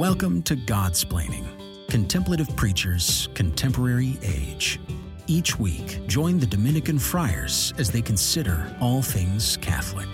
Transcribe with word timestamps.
Welcome 0.00 0.42
to 0.44 0.56
Godsplaining, 0.56 1.44
Contemplative 1.90 2.48
Preachers, 2.56 3.28
Contemporary 3.34 4.16
Age. 4.22 4.80
Each 5.26 5.58
week, 5.58 6.00
join 6.06 6.38
the 6.38 6.46
Dominican 6.46 6.98
friars 6.98 7.74
as 7.76 7.90
they 7.90 8.00
consider 8.00 8.74
all 8.80 9.02
things 9.02 9.58
Catholic. 9.58 10.08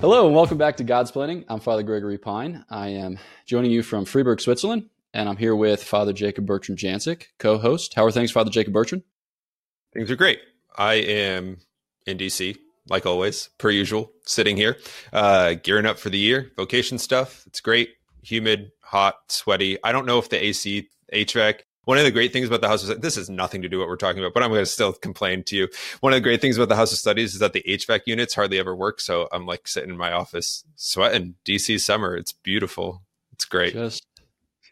Hello, 0.00 0.24
and 0.24 0.34
welcome 0.34 0.56
back 0.56 0.78
to 0.78 0.84
Godsplaining. 0.84 1.44
I'm 1.50 1.60
Father 1.60 1.82
Gregory 1.82 2.16
Pine. 2.16 2.64
I 2.70 2.88
am 2.88 3.18
joining 3.44 3.70
you 3.70 3.82
from 3.82 4.06
Freiburg, 4.06 4.40
Switzerland, 4.40 4.88
and 5.12 5.28
I'm 5.28 5.36
here 5.36 5.54
with 5.54 5.84
Father 5.84 6.14
Jacob 6.14 6.46
Bertrand 6.46 6.78
Janczyk, 6.78 7.24
co 7.38 7.58
host. 7.58 7.92
How 7.92 8.06
are 8.06 8.10
things, 8.10 8.30
Father 8.30 8.50
Jacob 8.50 8.72
Bertrand? 8.72 9.02
Things 9.92 10.10
are 10.10 10.16
great. 10.16 10.38
I 10.78 10.94
am 10.94 11.58
in 12.06 12.16
DC 12.16 12.56
like 12.88 13.06
always, 13.06 13.50
per 13.58 13.70
usual, 13.70 14.12
sitting 14.24 14.56
here, 14.56 14.76
uh, 15.12 15.54
gearing 15.54 15.86
up 15.86 15.98
for 15.98 16.10
the 16.10 16.18
year. 16.18 16.50
Vocation 16.56 16.98
stuff. 16.98 17.44
It's 17.46 17.60
great. 17.60 17.90
Humid, 18.22 18.72
hot, 18.80 19.16
sweaty. 19.28 19.78
I 19.84 19.92
don't 19.92 20.06
know 20.06 20.18
if 20.18 20.28
the 20.28 20.44
AC, 20.44 20.88
HVAC. 21.12 21.60
One 21.84 21.98
of 21.98 22.04
the 22.04 22.10
great 22.10 22.32
things 22.32 22.48
about 22.48 22.62
the 22.62 22.68
House 22.68 22.88
of 22.88 23.00
this 23.00 23.14
has 23.14 23.30
nothing 23.30 23.62
to 23.62 23.68
do 23.68 23.78
with 23.78 23.84
what 23.84 23.88
we're 23.88 23.96
talking 23.96 24.20
about, 24.20 24.34
but 24.34 24.42
I'm 24.42 24.50
going 24.50 24.60
to 24.62 24.66
still 24.66 24.92
complain 24.92 25.44
to 25.44 25.56
you. 25.56 25.68
One 26.00 26.12
of 26.12 26.16
the 26.16 26.22
great 26.22 26.40
things 26.40 26.56
about 26.56 26.68
the 26.68 26.74
House 26.74 26.90
of 26.90 26.98
Studies 26.98 27.34
is 27.34 27.38
that 27.38 27.52
the 27.52 27.62
HVAC 27.62 28.00
units 28.06 28.34
hardly 28.34 28.58
ever 28.58 28.74
work. 28.74 29.00
So 29.00 29.28
I'm 29.30 29.46
like 29.46 29.68
sitting 29.68 29.90
in 29.90 29.96
my 29.96 30.10
office 30.10 30.64
sweating. 30.74 31.36
DC 31.44 31.80
summer. 31.80 32.16
It's 32.16 32.32
beautiful. 32.32 33.02
It's 33.32 33.44
great. 33.44 33.72
Just 33.72 34.04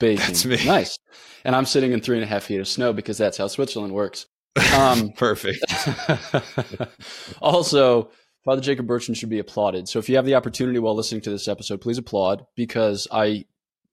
baking. 0.00 0.26
That's 0.26 0.44
me. 0.44 0.58
Nice. 0.66 0.98
And 1.44 1.54
I'm 1.54 1.66
sitting 1.66 1.92
in 1.92 2.00
three 2.00 2.16
and 2.16 2.24
a 2.24 2.26
half 2.26 2.44
feet 2.44 2.58
of 2.58 2.66
snow 2.66 2.92
because 2.92 3.16
that's 3.16 3.38
how 3.38 3.46
Switzerland 3.46 3.94
works. 3.94 4.26
Um, 4.74 5.12
Perfect. 5.16 5.64
also, 7.42 8.10
Father 8.44 8.60
Jacob 8.60 8.86
Bertrand 8.86 9.16
should 9.16 9.30
be 9.30 9.38
applauded. 9.38 9.88
So 9.88 9.98
if 9.98 10.08
you 10.08 10.16
have 10.16 10.26
the 10.26 10.34
opportunity 10.34 10.78
while 10.78 10.94
listening 10.94 11.22
to 11.22 11.30
this 11.30 11.48
episode, 11.48 11.80
please 11.80 11.98
applaud 11.98 12.44
because 12.56 13.08
I 13.10 13.46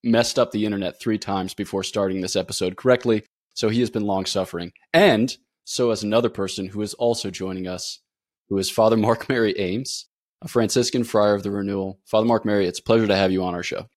messed 0.03 0.37
up 0.37 0.51
the 0.51 0.65
internet 0.65 0.99
three 0.99 1.17
times 1.17 1.53
before 1.53 1.83
starting 1.83 2.21
this 2.21 2.35
episode 2.35 2.75
correctly. 2.75 3.23
So 3.53 3.69
he 3.69 3.79
has 3.81 3.89
been 3.89 4.05
long 4.05 4.25
suffering. 4.25 4.71
And 4.93 5.35
so 5.63 5.89
has 5.89 6.03
another 6.03 6.29
person 6.29 6.67
who 6.67 6.81
is 6.81 6.93
also 6.95 7.29
joining 7.29 7.67
us, 7.67 7.99
who 8.49 8.57
is 8.57 8.69
Father 8.69 8.97
Mark 9.07 9.29
Mary 9.29 9.57
Ames, 9.57 10.07
a 10.41 10.47
Franciscan 10.47 11.03
friar 11.03 11.33
of 11.33 11.43
the 11.43 11.51
Renewal. 11.51 11.99
Father 12.05 12.25
Mark 12.25 12.45
Mary, 12.45 12.67
it's 12.67 12.79
a 12.79 12.83
pleasure 12.83 13.07
to 13.07 13.15
have 13.15 13.31
you 13.31 13.43
on 13.43 13.53
our 13.53 13.63
show. 13.63 13.87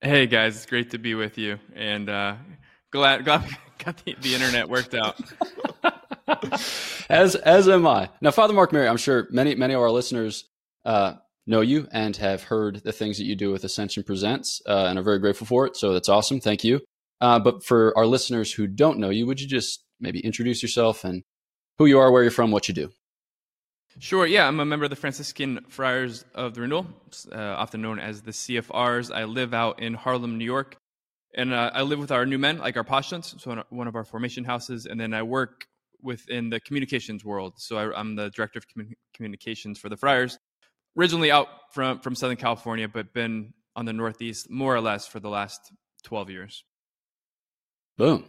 Hey 0.00 0.26
guys, 0.26 0.56
it's 0.56 0.66
great 0.66 0.90
to 0.90 0.98
be 0.98 1.14
with 1.14 1.38
you, 1.38 1.58
and 1.74 2.10
uh, 2.10 2.36
glad 2.90 3.24
glad 3.24 3.44
got 3.84 4.02
the, 4.04 4.16
the 4.20 4.34
internet 4.34 4.68
worked 4.68 4.94
out. 4.94 5.20
as 7.08 7.34
as 7.36 7.68
am 7.68 7.86
I. 7.86 8.10
Now, 8.20 8.30
Father 8.30 8.54
Mark 8.54 8.72
Mary, 8.72 8.88
I'm 8.88 8.96
sure 8.96 9.28
many 9.30 9.54
many 9.54 9.74
of 9.74 9.80
our 9.80 9.90
listeners 9.90 10.44
uh, 10.84 11.14
know 11.46 11.60
you 11.60 11.88
and 11.92 12.16
have 12.16 12.42
heard 12.42 12.82
the 12.82 12.92
things 12.92 13.18
that 13.18 13.24
you 13.24 13.36
do 13.36 13.52
with 13.52 13.64
Ascension 13.64 14.02
Presents, 14.02 14.60
uh, 14.66 14.86
and 14.88 14.98
are 14.98 15.02
very 15.02 15.18
grateful 15.18 15.46
for 15.46 15.66
it. 15.66 15.76
So 15.76 15.92
that's 15.92 16.08
awesome. 16.08 16.40
Thank 16.40 16.64
you. 16.64 16.80
Uh, 17.20 17.38
but 17.38 17.64
for 17.64 17.96
our 17.96 18.06
listeners 18.06 18.52
who 18.52 18.66
don't 18.66 18.98
know 18.98 19.10
you, 19.10 19.26
would 19.26 19.40
you 19.40 19.46
just 19.46 19.84
maybe 20.00 20.20
introduce 20.20 20.62
yourself 20.62 21.04
and 21.04 21.22
who 21.78 21.86
you 21.86 21.98
are, 21.98 22.10
where 22.10 22.22
you're 22.22 22.30
from, 22.30 22.50
what 22.50 22.68
you 22.68 22.74
do? 22.74 22.90
Sure. 23.98 24.26
Yeah, 24.26 24.46
I'm 24.46 24.60
a 24.60 24.66
member 24.66 24.84
of 24.84 24.90
the 24.90 24.96
Franciscan 24.96 25.64
Friars 25.68 26.24
of 26.34 26.54
the 26.54 26.60
Renewal, 26.60 26.86
uh, 27.32 27.38
often 27.38 27.80
known 27.80 27.98
as 27.98 28.20
the 28.20 28.30
CFRs. 28.30 29.14
I 29.14 29.24
live 29.24 29.54
out 29.54 29.80
in 29.80 29.94
Harlem, 29.94 30.36
New 30.36 30.44
York, 30.44 30.76
and 31.36 31.52
uh, 31.52 31.70
I 31.74 31.82
live 31.82 31.98
with 31.98 32.10
our 32.10 32.24
new 32.24 32.38
men, 32.38 32.58
like 32.58 32.76
our 32.76 32.84
postulants, 32.84 33.34
so 33.38 33.62
one 33.68 33.86
of 33.86 33.94
our 33.94 34.04
formation 34.04 34.42
houses, 34.42 34.86
and 34.86 34.98
then 34.98 35.12
I 35.12 35.22
work 35.22 35.66
within 36.02 36.48
the 36.48 36.58
communications 36.60 37.24
world. 37.24 37.54
So 37.58 37.76
I, 37.76 38.00
am 38.00 38.16
the 38.16 38.30
director 38.30 38.58
of 38.58 38.66
commun- 38.66 38.96
communications 39.14 39.78
for 39.78 39.90
the 39.90 39.96
Friars, 39.96 40.38
originally 40.98 41.30
out 41.30 41.48
from 41.72 42.00
from 42.00 42.14
Southern 42.14 42.38
California, 42.38 42.88
but 42.88 43.12
been 43.12 43.52
on 43.76 43.84
the 43.84 43.92
Northeast 43.92 44.48
more 44.48 44.74
or 44.74 44.80
less 44.80 45.06
for 45.06 45.20
the 45.20 45.28
last 45.28 45.72
12 46.04 46.30
years. 46.30 46.64
Boom. 47.98 48.24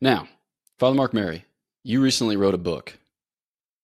Now, 0.00 0.28
Father 0.78 0.94
Mark 0.94 1.12
Mary, 1.12 1.44
you 1.82 2.00
recently 2.00 2.36
wrote 2.36 2.54
a 2.54 2.58
book. 2.58 2.96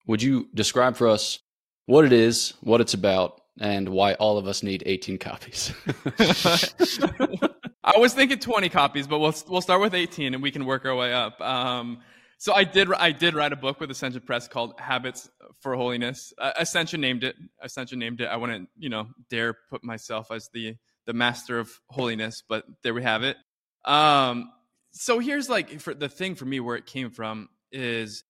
Would 0.07 0.23
you 0.23 0.49
describe 0.55 0.97
for 0.97 1.09
us 1.09 1.41
what 1.87 2.05
it 2.05 2.13
is, 2.13 2.55
what 2.61 2.81
it's 2.81 2.95
about, 2.95 3.41
and 3.61 3.89
why 3.89 4.15
all 4.15 4.39
of 4.39 4.47
us 4.47 4.63
need 4.63 4.83
18 4.87 5.19
copies? 5.19 5.73
I 7.85 7.99
was 7.99 8.15
thinking 8.15 8.39
20 8.39 8.69
copies, 8.69 9.07
but 9.07 9.19
we'll 9.19 9.35
we'll 9.49 9.61
start 9.61 9.81
with 9.81 9.95
18 9.95 10.35
and 10.35 10.43
we 10.43 10.51
can 10.51 10.65
work 10.65 10.85
our 10.85 10.95
way 10.95 11.13
up. 11.13 11.41
Um, 11.41 11.99
so 12.39 12.53
I 12.53 12.65
did 12.65 12.93
I 12.93 13.13
did 13.13 13.35
write 13.35 13.53
a 13.53 13.57
book 13.57 13.81
with 13.81 13.91
Ascension 13.91 14.21
Press 14.21 14.49
called 14.49 14.75
Habits 14.79 15.29
for 15.61 15.75
Holiness. 15.75 16.33
Uh, 16.39 16.53
Ascension 16.57 17.01
named 17.01 17.25
it. 17.25 17.37
Ascension 17.61 17.99
named 17.99 18.21
it. 18.21 18.27
I 18.27 18.37
wouldn't 18.37 18.69
you 18.79 18.89
know 18.89 19.09
dare 19.31 19.55
put 19.71 19.83
myself 19.83 20.31
as 20.31 20.49
the 20.53 20.77
the 21.07 21.13
master 21.13 21.59
of 21.59 21.71
holiness, 21.89 22.43
but 22.49 22.65
there 22.83 22.95
we 22.95 23.03
have 23.03 23.25
it. 23.25 23.37
Um, 23.85 24.53
so 24.93 25.19
here's 25.19 25.49
like 25.49 25.81
for 25.81 25.95
the 25.95 26.09
thing 26.09 26.35
for 26.35 26.45
me 26.45 26.61
where 26.61 26.77
it 26.77 26.87
came 26.87 27.11
from 27.11 27.49
is 27.73 28.25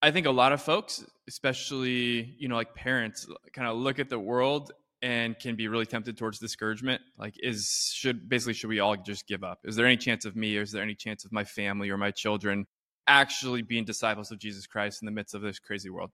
I 0.00 0.12
think 0.12 0.26
a 0.26 0.30
lot 0.30 0.52
of 0.52 0.62
folks, 0.62 1.04
especially 1.28 2.34
you 2.38 2.48
know 2.48 2.56
like 2.56 2.74
parents, 2.74 3.26
kind 3.52 3.68
of 3.68 3.76
look 3.76 3.98
at 3.98 4.08
the 4.08 4.18
world 4.18 4.72
and 5.02 5.38
can 5.38 5.54
be 5.54 5.68
really 5.68 5.86
tempted 5.86 6.18
towards 6.18 6.40
discouragement 6.40 7.00
like 7.16 7.34
is 7.38 7.92
should 7.94 8.28
basically 8.28 8.52
should 8.52 8.68
we 8.68 8.80
all 8.80 8.96
just 8.96 9.26
give 9.28 9.44
up? 9.44 9.60
Is 9.64 9.76
there 9.76 9.86
any 9.86 9.96
chance 9.96 10.24
of 10.24 10.34
me? 10.34 10.56
Or 10.56 10.62
is 10.62 10.72
there 10.72 10.82
any 10.82 10.94
chance 10.94 11.24
of 11.24 11.32
my 11.32 11.44
family 11.44 11.90
or 11.90 11.96
my 11.96 12.10
children 12.10 12.66
actually 13.08 13.62
being 13.62 13.84
disciples 13.84 14.30
of 14.30 14.38
Jesus 14.38 14.66
Christ 14.66 15.02
in 15.02 15.06
the 15.06 15.12
midst 15.12 15.34
of 15.34 15.42
this 15.42 15.58
crazy 15.58 15.90
world. 15.90 16.10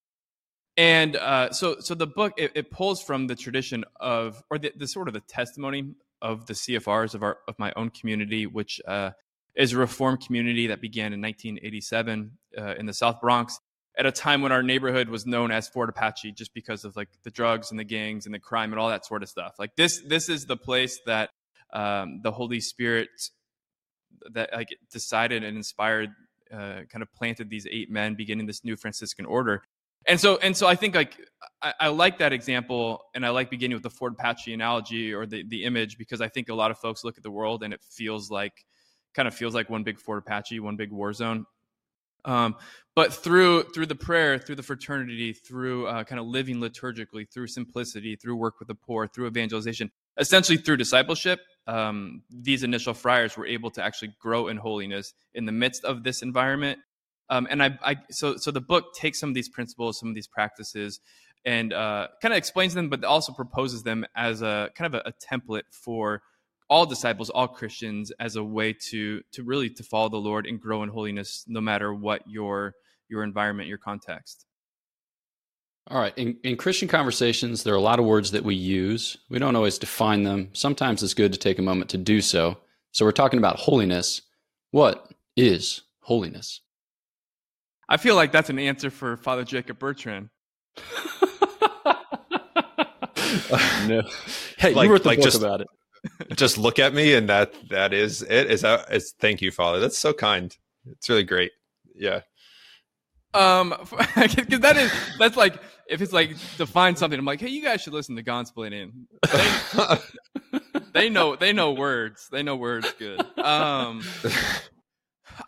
And 0.76 1.16
uh, 1.16 1.52
so, 1.52 1.76
so 1.80 1.94
the 1.94 2.06
book 2.06 2.32
it, 2.36 2.52
it, 2.54 2.70
pulls 2.70 3.02
from 3.02 3.26
the 3.26 3.36
tradition 3.36 3.84
of, 4.00 4.42
or 4.50 4.58
the, 4.58 4.72
the, 4.76 4.88
sort 4.88 5.08
of 5.08 5.14
the 5.14 5.20
testimony 5.20 5.94
of 6.22 6.46
the 6.46 6.54
CFRs 6.54 7.14
of 7.14 7.22
our 7.22 7.38
of 7.46 7.56
my 7.58 7.72
own 7.76 7.90
community, 7.90 8.46
which 8.46 8.80
uh, 8.88 9.10
is 9.54 9.72
a 9.72 9.76
reform 9.76 10.16
community 10.16 10.68
that 10.68 10.80
began 10.80 11.12
in 11.12 11.20
1987 11.20 12.30
uh, 12.58 12.74
in 12.76 12.86
the 12.86 12.92
South 12.92 13.20
Bronx, 13.20 13.60
at 13.96 14.06
a 14.06 14.12
time 14.12 14.42
when 14.42 14.52
our 14.52 14.62
neighborhood 14.62 15.08
was 15.08 15.26
known 15.26 15.50
as 15.50 15.68
Fort 15.68 15.88
Apache, 15.88 16.32
just 16.32 16.52
because 16.52 16.84
of 16.84 16.96
like 16.96 17.08
the 17.22 17.30
drugs 17.30 17.70
and 17.70 17.78
the 17.78 17.84
gangs 17.84 18.26
and 18.26 18.34
the 18.34 18.38
crime 18.40 18.72
and 18.72 18.80
all 18.80 18.88
that 18.88 19.06
sort 19.06 19.22
of 19.22 19.28
stuff. 19.28 19.54
Like 19.58 19.76
this, 19.76 20.02
this 20.06 20.28
is 20.28 20.46
the 20.46 20.56
place 20.56 21.00
that 21.06 21.30
um, 21.72 22.20
the 22.22 22.32
Holy 22.32 22.60
Spirit 22.60 23.08
that 24.32 24.50
like 24.52 24.68
decided 24.90 25.44
and 25.44 25.56
inspired 25.56 26.10
uh, 26.52 26.82
kind 26.88 27.02
of 27.02 27.12
planted 27.12 27.50
these 27.50 27.66
eight 27.70 27.90
men 27.90 28.14
beginning 28.14 28.46
this 28.46 28.64
new 28.64 28.76
Franciscan 28.76 29.26
order. 29.26 29.62
And 30.06 30.20
so, 30.20 30.36
and 30.36 30.56
so 30.56 30.66
I 30.66 30.74
think 30.74 30.94
like 30.94 31.18
I, 31.62 31.74
I, 31.80 31.88
like 31.88 32.18
that 32.18 32.32
example, 32.32 33.00
and 33.14 33.24
I 33.24 33.30
like 33.30 33.50
beginning 33.50 33.74
with 33.74 33.82
the 33.82 33.90
Fort 33.90 34.12
Apache 34.12 34.52
analogy 34.52 35.14
or 35.14 35.24
the 35.24 35.44
the 35.48 35.64
image 35.64 35.96
because 35.96 36.20
I 36.20 36.28
think 36.28 36.50
a 36.50 36.54
lot 36.54 36.70
of 36.70 36.78
folks 36.78 37.04
look 37.04 37.16
at 37.16 37.22
the 37.22 37.30
world 37.30 37.62
and 37.62 37.72
it 37.72 37.80
feels 37.90 38.30
like 38.30 38.66
kind 39.14 39.26
of 39.26 39.34
feels 39.34 39.54
like 39.54 39.70
one 39.70 39.82
big 39.82 39.98
Fort 39.98 40.18
Apache, 40.18 40.60
one 40.60 40.76
big 40.76 40.92
war 40.92 41.12
zone. 41.12 41.46
Um, 42.24 42.56
but 42.94 43.12
through 43.12 43.64
through 43.74 43.86
the 43.86 43.96
prayer, 43.96 44.38
through 44.38 44.54
the 44.54 44.62
fraternity, 44.62 45.32
through 45.32 45.88
uh, 45.88 46.04
kind 46.04 46.20
of 46.20 46.26
living 46.26 46.58
liturgically, 46.58 47.28
through 47.28 47.48
simplicity, 47.48 48.16
through 48.16 48.36
work 48.36 48.58
with 48.58 48.68
the 48.68 48.74
poor, 48.74 49.08
through 49.08 49.26
evangelization, 49.26 49.90
essentially 50.16 50.56
through 50.56 50.76
discipleship, 50.76 51.40
um, 51.66 52.22
these 52.30 52.62
initial 52.62 52.94
friars 52.94 53.36
were 53.36 53.46
able 53.46 53.70
to 53.72 53.82
actually 53.82 54.14
grow 54.20 54.48
in 54.48 54.56
holiness 54.56 55.12
in 55.34 55.44
the 55.44 55.52
midst 55.52 55.84
of 55.84 56.04
this 56.04 56.22
environment. 56.22 56.78
Um, 57.30 57.48
and 57.50 57.62
I, 57.62 57.78
I, 57.82 57.96
so 58.10 58.36
so 58.36 58.50
the 58.50 58.60
book 58.60 58.94
takes 58.94 59.18
some 59.18 59.30
of 59.30 59.34
these 59.34 59.48
principles, 59.48 59.98
some 59.98 60.08
of 60.08 60.14
these 60.14 60.28
practices, 60.28 61.00
and 61.44 61.72
uh, 61.72 62.08
kind 62.22 62.32
of 62.32 62.38
explains 62.38 62.74
them, 62.74 62.88
but 62.88 63.02
also 63.02 63.32
proposes 63.32 63.82
them 63.82 64.04
as 64.14 64.42
a 64.42 64.70
kind 64.74 64.94
of 64.94 65.02
a, 65.04 65.08
a, 65.08 65.12
template 65.12 65.64
for 65.70 66.22
all 66.68 66.86
disciples, 66.86 67.30
all 67.30 67.48
Christians, 67.48 68.12
as 68.18 68.36
a 68.36 68.44
way 68.44 68.72
to 68.90 69.22
to 69.32 69.42
really 69.42 69.70
to 69.70 69.82
follow 69.82 70.08
the 70.08 70.16
Lord 70.16 70.46
and 70.46 70.60
grow 70.60 70.82
in 70.82 70.88
holiness, 70.88 71.44
no 71.46 71.60
matter 71.60 71.94
what 71.94 72.22
your 72.26 72.74
your 73.08 73.22
environment, 73.22 73.68
your 73.68 73.78
context. 73.78 74.46
All 75.90 76.00
right. 76.00 76.16
In, 76.16 76.38
in 76.44 76.56
Christian 76.56 76.88
conversations, 76.88 77.62
there 77.62 77.74
are 77.74 77.76
a 77.76 77.80
lot 77.82 77.98
of 77.98 78.06
words 78.06 78.30
that 78.30 78.42
we 78.42 78.54
use. 78.54 79.18
We 79.28 79.38
don't 79.38 79.54
always 79.54 79.76
define 79.76 80.22
them. 80.22 80.48
Sometimes 80.54 81.02
it's 81.02 81.12
good 81.12 81.32
to 81.34 81.38
take 81.38 81.58
a 81.58 81.62
moment 81.62 81.90
to 81.90 81.98
do 81.98 82.22
so. 82.22 82.56
So 82.92 83.04
we're 83.04 83.12
talking 83.12 83.38
about 83.38 83.56
holiness. 83.56 84.22
What 84.70 85.12
is 85.36 85.82
holiness? 86.00 86.62
I 87.86 87.98
feel 87.98 88.16
like 88.16 88.32
that's 88.32 88.48
an 88.48 88.58
answer 88.58 88.90
for 88.90 89.18
Father 89.18 89.44
Jacob 89.44 89.78
Bertrand. 89.78 90.30
no. 93.86 94.02
Hey, 94.56 94.72
like, 94.72 94.86
you 94.86 94.92
wrote 94.92 95.02
the 95.02 95.08
like 95.08 95.18
book 95.18 95.24
just, 95.24 95.38
about 95.38 95.60
it. 95.60 95.66
Just 96.34 96.58
look 96.58 96.78
at 96.78 96.94
me, 96.94 97.14
and 97.14 97.28
that 97.28 97.54
that 97.70 97.92
is 97.92 98.22
it. 98.22 98.50
Is 98.50 98.62
that? 98.62 98.92
Is 98.92 99.12
thank 99.18 99.42
you, 99.42 99.50
Father. 99.50 99.80
That's 99.80 99.98
so 99.98 100.12
kind. 100.12 100.56
It's 100.90 101.08
really 101.08 101.24
great. 101.24 101.52
Yeah. 101.94 102.20
Um, 103.32 103.70
because 104.14 104.60
that 104.60 104.76
is 104.76 104.92
that's 105.18 105.36
like 105.36 105.60
if 105.88 106.00
it's 106.00 106.12
like 106.12 106.30
define 106.56 106.96
something, 106.96 107.18
I'm 107.18 107.24
like, 107.24 107.40
hey, 107.40 107.48
you 107.48 107.62
guys 107.62 107.82
should 107.82 107.92
listen 107.92 108.16
to 108.16 108.22
Godsplaining. 108.22 108.92
They, 109.32 110.60
they 110.92 111.08
know 111.08 111.36
they 111.36 111.52
know 111.52 111.72
words. 111.72 112.28
They 112.30 112.42
know 112.42 112.56
words 112.56 112.92
good. 112.98 113.20
Um, 113.38 114.02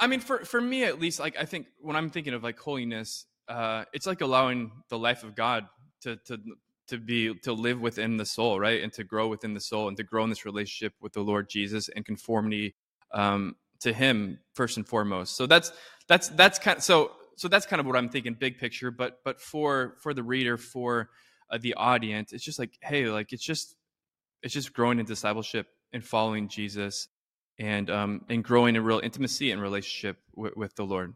I 0.01 0.07
mean, 0.07 0.21
for 0.21 0.45
for 0.45 0.61
me 0.61 0.85
at 0.85 1.01
least, 1.01 1.21
like 1.21 1.37
I 1.39 1.45
think 1.45 1.67
when 1.79 1.97
I'm 1.97 2.11
thinking 2.11 2.35
of 2.35 2.43
like 2.43 2.59
holiness, 2.59 3.27
uh, 3.49 3.85
it's 3.93 4.07
like 4.07 4.21
allowing 4.21 4.73
the 4.89 4.99
life 4.99 5.23
of 5.23 5.35
God 5.35 5.67
to 6.03 6.17
to 6.27 6.39
to 6.89 6.99
be 6.99 7.35
to 7.41 7.53
live 7.53 7.81
within 7.81 8.17
the 8.17 8.27
soul, 8.27 8.61
right, 8.61 8.83
and 8.83 8.93
to 8.95 9.05
grow 9.05 9.29
within 9.29 9.55
the 9.55 9.61
soul, 9.61 9.89
and 9.89 9.97
to 9.97 10.03
grow 10.05 10.25
in 10.25 10.31
this 10.31 10.45
relationship 10.45 10.95
with 11.01 11.13
the 11.13 11.21
Lord 11.23 11.49
Jesus 11.49 11.89
and 11.89 12.05
conformity 12.05 12.75
um, 13.13 13.57
to 13.81 13.93
Him 13.93 14.39
first 14.55 14.77
and 14.77 14.87
foremost. 14.87 15.37
So 15.37 15.47
that's 15.47 15.73
that's 16.09 16.29
that's 16.31 16.59
kind 16.59 16.79
of, 16.79 16.83
so 16.83 17.13
so 17.37 17.49
that's 17.49 17.67
kind 17.67 17.81
of 17.81 17.87
what 17.87 17.97
I'm 17.97 18.09
thinking, 18.09 18.35
big 18.35 18.59
picture. 18.59 18.91
But 18.91 19.19
but 19.25 19.41
for 19.41 19.97
for 20.03 20.15
the 20.15 20.23
reader, 20.23 20.57
for 20.57 21.11
uh, 21.51 21.59
the 21.59 21.75
audience, 21.75 22.33
it's 22.33 22.45
just 22.45 22.59
like, 22.59 22.79
hey, 22.81 23.07
like 23.07 23.33
it's 23.33 23.45
just 23.45 23.77
it's 24.43 24.55
just 24.55 24.73
growing 24.73 24.99
in 24.99 25.07
discipleship 25.07 25.67
and 25.93 26.05
following 26.05 26.49
Jesus, 26.49 27.09
and 27.59 27.91
um 27.91 28.25
and 28.29 28.45
growing 28.45 28.77
in 28.77 28.85
real 28.85 29.01
intimacy 29.03 29.51
and 29.51 29.61
relationship 29.61 30.19
with, 30.35 30.57
with 30.57 30.75
the 30.77 30.85
Lord. 30.85 31.15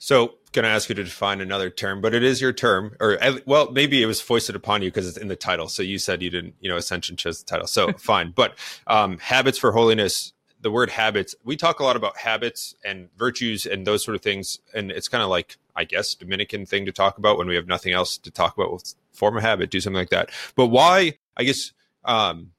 So, 0.00 0.36
going 0.52 0.64
to 0.64 0.70
ask 0.70 0.88
you 0.88 0.94
to 0.94 1.04
define 1.04 1.42
another 1.42 1.68
term, 1.68 2.00
but 2.00 2.14
it 2.14 2.24
is 2.24 2.40
your 2.40 2.54
term, 2.54 2.96
or 3.00 3.18
well, 3.44 3.70
maybe 3.70 4.02
it 4.02 4.06
was 4.06 4.18
foisted 4.20 4.56
upon 4.56 4.80
you 4.80 4.90
because 4.90 5.06
it's 5.06 5.18
in 5.18 5.28
the 5.28 5.36
title. 5.36 5.68
So 5.68 5.82
you 5.82 5.98
said 5.98 6.22
you 6.22 6.30
didn't, 6.30 6.54
you 6.58 6.70
know, 6.70 6.78
Ascension 6.78 7.16
chose 7.16 7.42
the 7.42 7.44
title. 7.44 7.66
So 7.66 7.92
fine, 7.98 8.32
but 8.34 8.54
um, 8.86 9.18
habits 9.18 9.58
for 9.58 9.72
holiness. 9.72 10.32
The 10.62 10.70
word 10.70 10.90
habits. 10.90 11.34
We 11.42 11.56
talk 11.56 11.80
a 11.80 11.84
lot 11.84 11.96
about 11.96 12.18
habits 12.18 12.74
and 12.84 13.08
virtues 13.16 13.64
and 13.64 13.86
those 13.86 14.04
sort 14.04 14.14
of 14.14 14.20
things, 14.20 14.58
and 14.74 14.90
it's 14.90 15.08
kind 15.08 15.22
of 15.22 15.30
like, 15.30 15.56
I 15.74 15.84
guess, 15.84 16.14
Dominican 16.14 16.66
thing 16.66 16.84
to 16.84 16.92
talk 16.92 17.16
about 17.16 17.38
when 17.38 17.48
we 17.48 17.54
have 17.54 17.66
nothing 17.66 17.94
else 17.94 18.18
to 18.18 18.30
talk 18.30 18.58
about. 18.58 18.70
We'll 18.70 18.82
form 19.12 19.38
a 19.38 19.40
habit, 19.40 19.70
do 19.70 19.80
something 19.80 19.96
like 19.96 20.10
that. 20.10 20.30
But 20.56 20.66
why? 20.66 21.14
I 21.34 21.44
guess 21.44 21.72
um, 22.04 22.52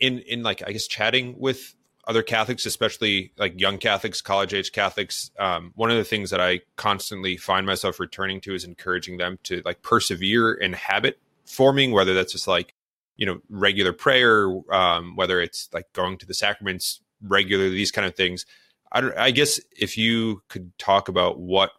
in 0.00 0.18
in 0.20 0.42
like 0.42 0.62
I 0.66 0.72
guess 0.72 0.88
chatting 0.88 1.36
with 1.38 1.75
other 2.06 2.22
Catholics, 2.22 2.66
especially 2.66 3.32
like 3.36 3.60
young 3.60 3.78
Catholics, 3.78 4.20
college 4.20 4.54
age 4.54 4.72
Catholics, 4.72 5.30
um, 5.38 5.72
one 5.74 5.90
of 5.90 5.96
the 5.96 6.04
things 6.04 6.30
that 6.30 6.40
I 6.40 6.60
constantly 6.76 7.36
find 7.36 7.66
myself 7.66 7.98
returning 7.98 8.40
to 8.42 8.54
is 8.54 8.64
encouraging 8.64 9.16
them 9.16 9.38
to 9.44 9.60
like 9.64 9.82
persevere 9.82 10.54
in 10.54 10.72
habit 10.72 11.18
forming, 11.44 11.90
whether 11.90 12.14
that's 12.14 12.32
just 12.32 12.46
like, 12.46 12.74
you 13.16 13.26
know, 13.26 13.40
regular 13.48 13.92
prayer, 13.92 14.48
um, 14.72 15.16
whether 15.16 15.40
it's 15.40 15.68
like 15.72 15.92
going 15.92 16.18
to 16.18 16.26
the 16.26 16.34
sacraments 16.34 17.00
regularly, 17.22 17.70
these 17.70 17.90
kind 17.90 18.06
of 18.06 18.14
things. 18.14 18.46
I, 18.92 19.10
I 19.16 19.30
guess 19.32 19.58
if 19.76 19.98
you 19.98 20.42
could 20.48 20.78
talk 20.78 21.08
about 21.08 21.40
what 21.40 21.70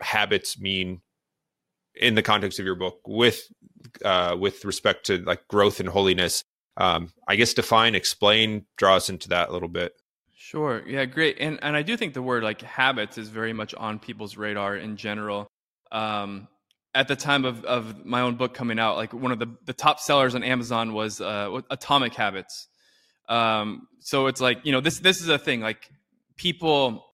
habits 0.00 0.58
mean 0.60 1.00
in 1.94 2.14
the 2.14 2.22
context 2.22 2.58
of 2.58 2.66
your 2.66 2.74
book 2.74 3.00
with 3.06 3.50
uh, 4.04 4.36
with 4.38 4.64
respect 4.64 5.06
to 5.06 5.18
like 5.18 5.48
growth 5.48 5.80
and 5.80 5.88
holiness 5.88 6.44
um, 6.76 7.12
I 7.26 7.36
guess 7.36 7.54
define, 7.54 7.94
explain, 7.94 8.66
draw 8.76 8.96
us 8.96 9.10
into 9.10 9.28
that 9.30 9.48
a 9.48 9.52
little 9.52 9.68
bit. 9.68 9.92
Sure. 10.34 10.82
Yeah, 10.86 11.04
great. 11.04 11.36
And 11.38 11.58
and 11.62 11.76
I 11.76 11.82
do 11.82 11.96
think 11.96 12.14
the 12.14 12.22
word 12.22 12.42
like 12.42 12.60
habits 12.62 13.18
is 13.18 13.28
very 13.28 13.52
much 13.52 13.74
on 13.74 13.98
people's 13.98 14.36
radar 14.36 14.76
in 14.76 14.96
general. 14.96 15.48
Um, 15.92 16.48
at 16.94 17.06
the 17.06 17.16
time 17.16 17.44
of, 17.44 17.64
of 17.64 18.04
my 18.04 18.20
own 18.20 18.34
book 18.34 18.52
coming 18.52 18.78
out, 18.78 18.96
like 18.96 19.12
one 19.12 19.30
of 19.30 19.38
the, 19.38 19.46
the 19.64 19.72
top 19.72 20.00
sellers 20.00 20.34
on 20.34 20.42
Amazon 20.42 20.92
was 20.92 21.20
uh, 21.20 21.60
Atomic 21.70 22.14
Habits. 22.14 22.66
Um, 23.28 23.86
so 24.00 24.26
it's 24.26 24.40
like 24.40 24.58
you 24.64 24.72
know 24.72 24.80
this 24.80 24.98
this 24.98 25.20
is 25.20 25.28
a 25.28 25.38
thing 25.38 25.60
like 25.60 25.88
people 26.36 27.06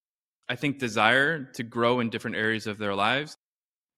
I 0.48 0.56
think 0.56 0.78
desire 0.78 1.44
to 1.54 1.62
grow 1.62 2.00
in 2.00 2.10
different 2.10 2.36
areas 2.36 2.66
of 2.66 2.78
their 2.78 2.94
lives, 2.94 3.36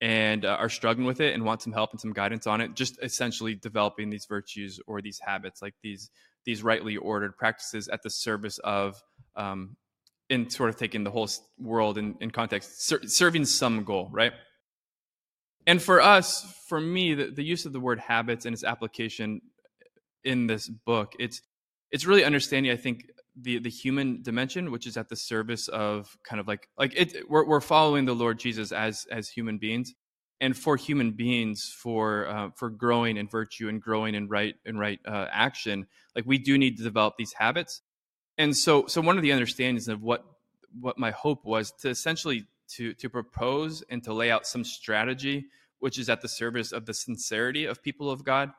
and 0.01 0.45
uh, 0.45 0.55
are 0.59 0.69
struggling 0.69 1.05
with 1.05 1.19
it 1.19 1.33
and 1.33 1.43
want 1.43 1.61
some 1.61 1.73
help 1.73 1.91
and 1.91 1.99
some 1.99 2.13
guidance 2.13 2.47
on 2.47 2.61
it 2.61 2.73
just 2.73 2.97
essentially 3.03 3.53
developing 3.53 4.09
these 4.09 4.25
virtues 4.25 4.79
or 4.87 5.01
these 5.01 5.19
habits 5.25 5.61
like 5.61 5.75
these 5.83 6.09
these 6.45 6.63
rightly 6.63 6.95
ordered 6.95 7.37
practices 7.37 7.87
at 7.89 8.01
the 8.01 8.09
service 8.09 8.59
of 8.59 9.01
um, 9.35 9.75
in 10.29 10.49
sort 10.49 10.69
of 10.69 10.77
taking 10.77 11.03
the 11.03 11.11
whole 11.11 11.27
world 11.57 11.97
in, 11.97 12.15
in 12.21 12.31
context 12.31 12.81
ser- 12.81 13.05
serving 13.05 13.45
some 13.45 13.83
goal 13.83 14.09
right? 14.11 14.33
And 15.67 15.81
for 15.81 16.01
us 16.01 16.43
for 16.67 16.79
me 16.79 17.13
the, 17.13 17.25
the 17.25 17.43
use 17.43 17.65
of 17.65 17.73
the 17.73 17.79
word 17.79 17.99
habits 17.99 18.45
and 18.45 18.53
its 18.53 18.63
application 18.63 19.41
in 20.23 20.47
this 20.47 20.67
book 20.67 21.13
it's 21.19 21.41
it's 21.91 22.05
really 22.05 22.23
understanding 22.23 22.71
i 22.71 22.75
think 22.75 23.05
the 23.41 23.59
the 23.59 23.69
human 23.69 24.21
dimension 24.21 24.71
which 24.71 24.87
is 24.87 24.97
at 24.97 25.09
the 25.09 25.15
service 25.15 25.67
of 25.69 26.17
kind 26.23 26.39
of 26.39 26.47
like 26.47 26.69
like 26.77 26.93
it 26.95 27.29
we're, 27.29 27.45
we're 27.45 27.61
following 27.61 28.05
the 28.05 28.15
lord 28.15 28.39
jesus 28.39 28.71
as 28.71 29.05
as 29.11 29.29
human 29.29 29.57
beings. 29.57 29.93
And 30.41 30.57
for 30.57 30.77
human 30.77 31.11
beings 31.11 31.75
for 31.83 32.25
uh, 32.29 32.51
for 32.55 32.69
growing 32.69 33.17
in 33.17 33.27
virtue 33.27 33.67
and 33.67 33.81
growing 33.81 34.15
in 34.15 34.29
right 34.29 34.55
and 34.65 34.79
right 34.79 34.97
uh, 35.05 35.27
action 35.31 35.85
like 36.15 36.25
we 36.25 36.37
do 36.37 36.57
need 36.57 36.77
to 36.77 36.83
develop 36.83 37.15
these 37.17 37.33
habits. 37.33 37.81
And 38.37 38.55
so 38.55 38.85
so 38.87 39.01
one 39.01 39.17
of 39.17 39.21
the 39.21 39.33
understandings 39.33 39.89
of 39.89 40.01
what 40.01 40.23
what 40.79 40.97
my 40.97 41.11
hope 41.11 41.43
was 41.43 41.71
to 41.81 41.89
essentially 41.89 42.45
to 42.69 42.93
to 42.93 43.09
propose 43.09 43.83
and 43.89 44.03
to 44.03 44.13
lay 44.13 44.31
out 44.31 44.47
some 44.47 44.63
strategy 44.63 45.47
which 45.79 45.97
is 45.97 46.09
at 46.09 46.21
the 46.21 46.27
service 46.27 46.71
of 46.71 46.85
the 46.85 46.93
sincerity 46.93 47.65
of 47.65 47.81
people 47.81 48.09
of 48.09 48.23
god 48.23 48.51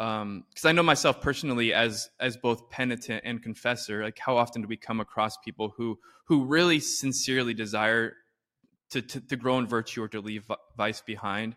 because 0.00 0.22
um, 0.22 0.44
I 0.64 0.72
know 0.72 0.82
myself 0.82 1.20
personally 1.20 1.74
as 1.74 2.08
as 2.18 2.38
both 2.38 2.70
penitent 2.70 3.20
and 3.26 3.42
confessor. 3.42 4.02
Like, 4.02 4.18
how 4.18 4.38
often 4.38 4.62
do 4.62 4.68
we 4.68 4.78
come 4.78 4.98
across 4.98 5.36
people 5.36 5.74
who 5.76 5.98
who 6.24 6.44
really 6.46 6.80
sincerely 6.80 7.52
desire 7.52 8.14
to 8.92 9.02
to, 9.02 9.20
to 9.20 9.36
grow 9.36 9.58
in 9.58 9.66
virtue 9.66 10.02
or 10.02 10.08
to 10.08 10.22
leave 10.22 10.50
vice 10.74 11.02
behind, 11.02 11.54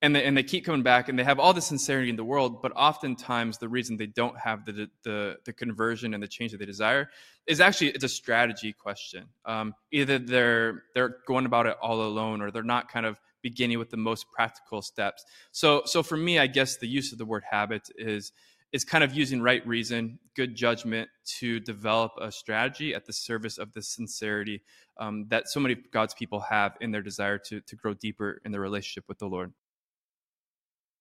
and 0.00 0.16
they, 0.16 0.24
and 0.24 0.34
they 0.34 0.42
keep 0.42 0.64
coming 0.64 0.82
back 0.82 1.10
and 1.10 1.18
they 1.18 1.24
have 1.24 1.38
all 1.38 1.52
the 1.52 1.60
sincerity 1.60 2.08
in 2.08 2.16
the 2.16 2.24
world, 2.24 2.62
but 2.62 2.72
oftentimes 2.74 3.58
the 3.58 3.68
reason 3.68 3.98
they 3.98 4.06
don't 4.06 4.38
have 4.38 4.64
the 4.64 4.88
the 5.02 5.36
the 5.44 5.52
conversion 5.52 6.14
and 6.14 6.22
the 6.22 6.28
change 6.28 6.52
that 6.52 6.58
they 6.58 6.64
desire 6.64 7.10
is 7.46 7.60
actually 7.60 7.88
it's 7.88 8.04
a 8.04 8.08
strategy 8.08 8.72
question. 8.72 9.26
Um, 9.44 9.74
either 9.92 10.18
they're 10.18 10.84
they're 10.94 11.18
going 11.26 11.44
about 11.44 11.66
it 11.66 11.76
all 11.82 12.00
alone, 12.00 12.40
or 12.40 12.50
they're 12.50 12.62
not 12.62 12.90
kind 12.90 13.04
of 13.04 13.20
beginning 13.42 13.78
with 13.78 13.90
the 13.90 13.96
most 13.96 14.26
practical 14.30 14.82
steps. 14.82 15.24
So, 15.52 15.82
so 15.84 16.02
for 16.02 16.16
me, 16.16 16.38
I 16.38 16.46
guess 16.46 16.76
the 16.76 16.88
use 16.88 17.12
of 17.12 17.18
the 17.18 17.24
word 17.24 17.44
habit 17.50 17.88
is 17.96 18.32
is 18.72 18.84
kind 18.84 19.04
of 19.04 19.14
using 19.14 19.40
right 19.40 19.66
reason, 19.66 20.18
good 20.34 20.54
judgment 20.54 21.08
to 21.24 21.60
develop 21.60 22.12
a 22.20 22.30
strategy 22.32 22.94
at 22.94 23.06
the 23.06 23.12
service 23.12 23.58
of 23.58 23.72
the 23.72 23.80
sincerity 23.80 24.60
um, 24.98 25.26
that 25.28 25.48
so 25.48 25.60
many 25.60 25.76
God's 25.92 26.14
people 26.14 26.40
have 26.40 26.76
in 26.80 26.90
their 26.90 27.02
desire 27.02 27.38
to 27.38 27.60
to 27.60 27.76
grow 27.76 27.94
deeper 27.94 28.40
in 28.44 28.52
their 28.52 28.60
relationship 28.60 29.04
with 29.08 29.18
the 29.18 29.26
Lord. 29.26 29.52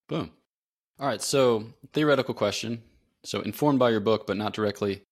Boom. 0.08 0.32
All 1.00 1.08
right. 1.08 1.22
So 1.22 1.66
theoretical 1.94 2.34
question. 2.34 2.84
So 3.24 3.42
informed 3.42 3.80
by 3.80 3.90
your 3.90 4.00
book, 4.00 4.28
but 4.28 4.38
not 4.38 4.54
directly 4.54 5.04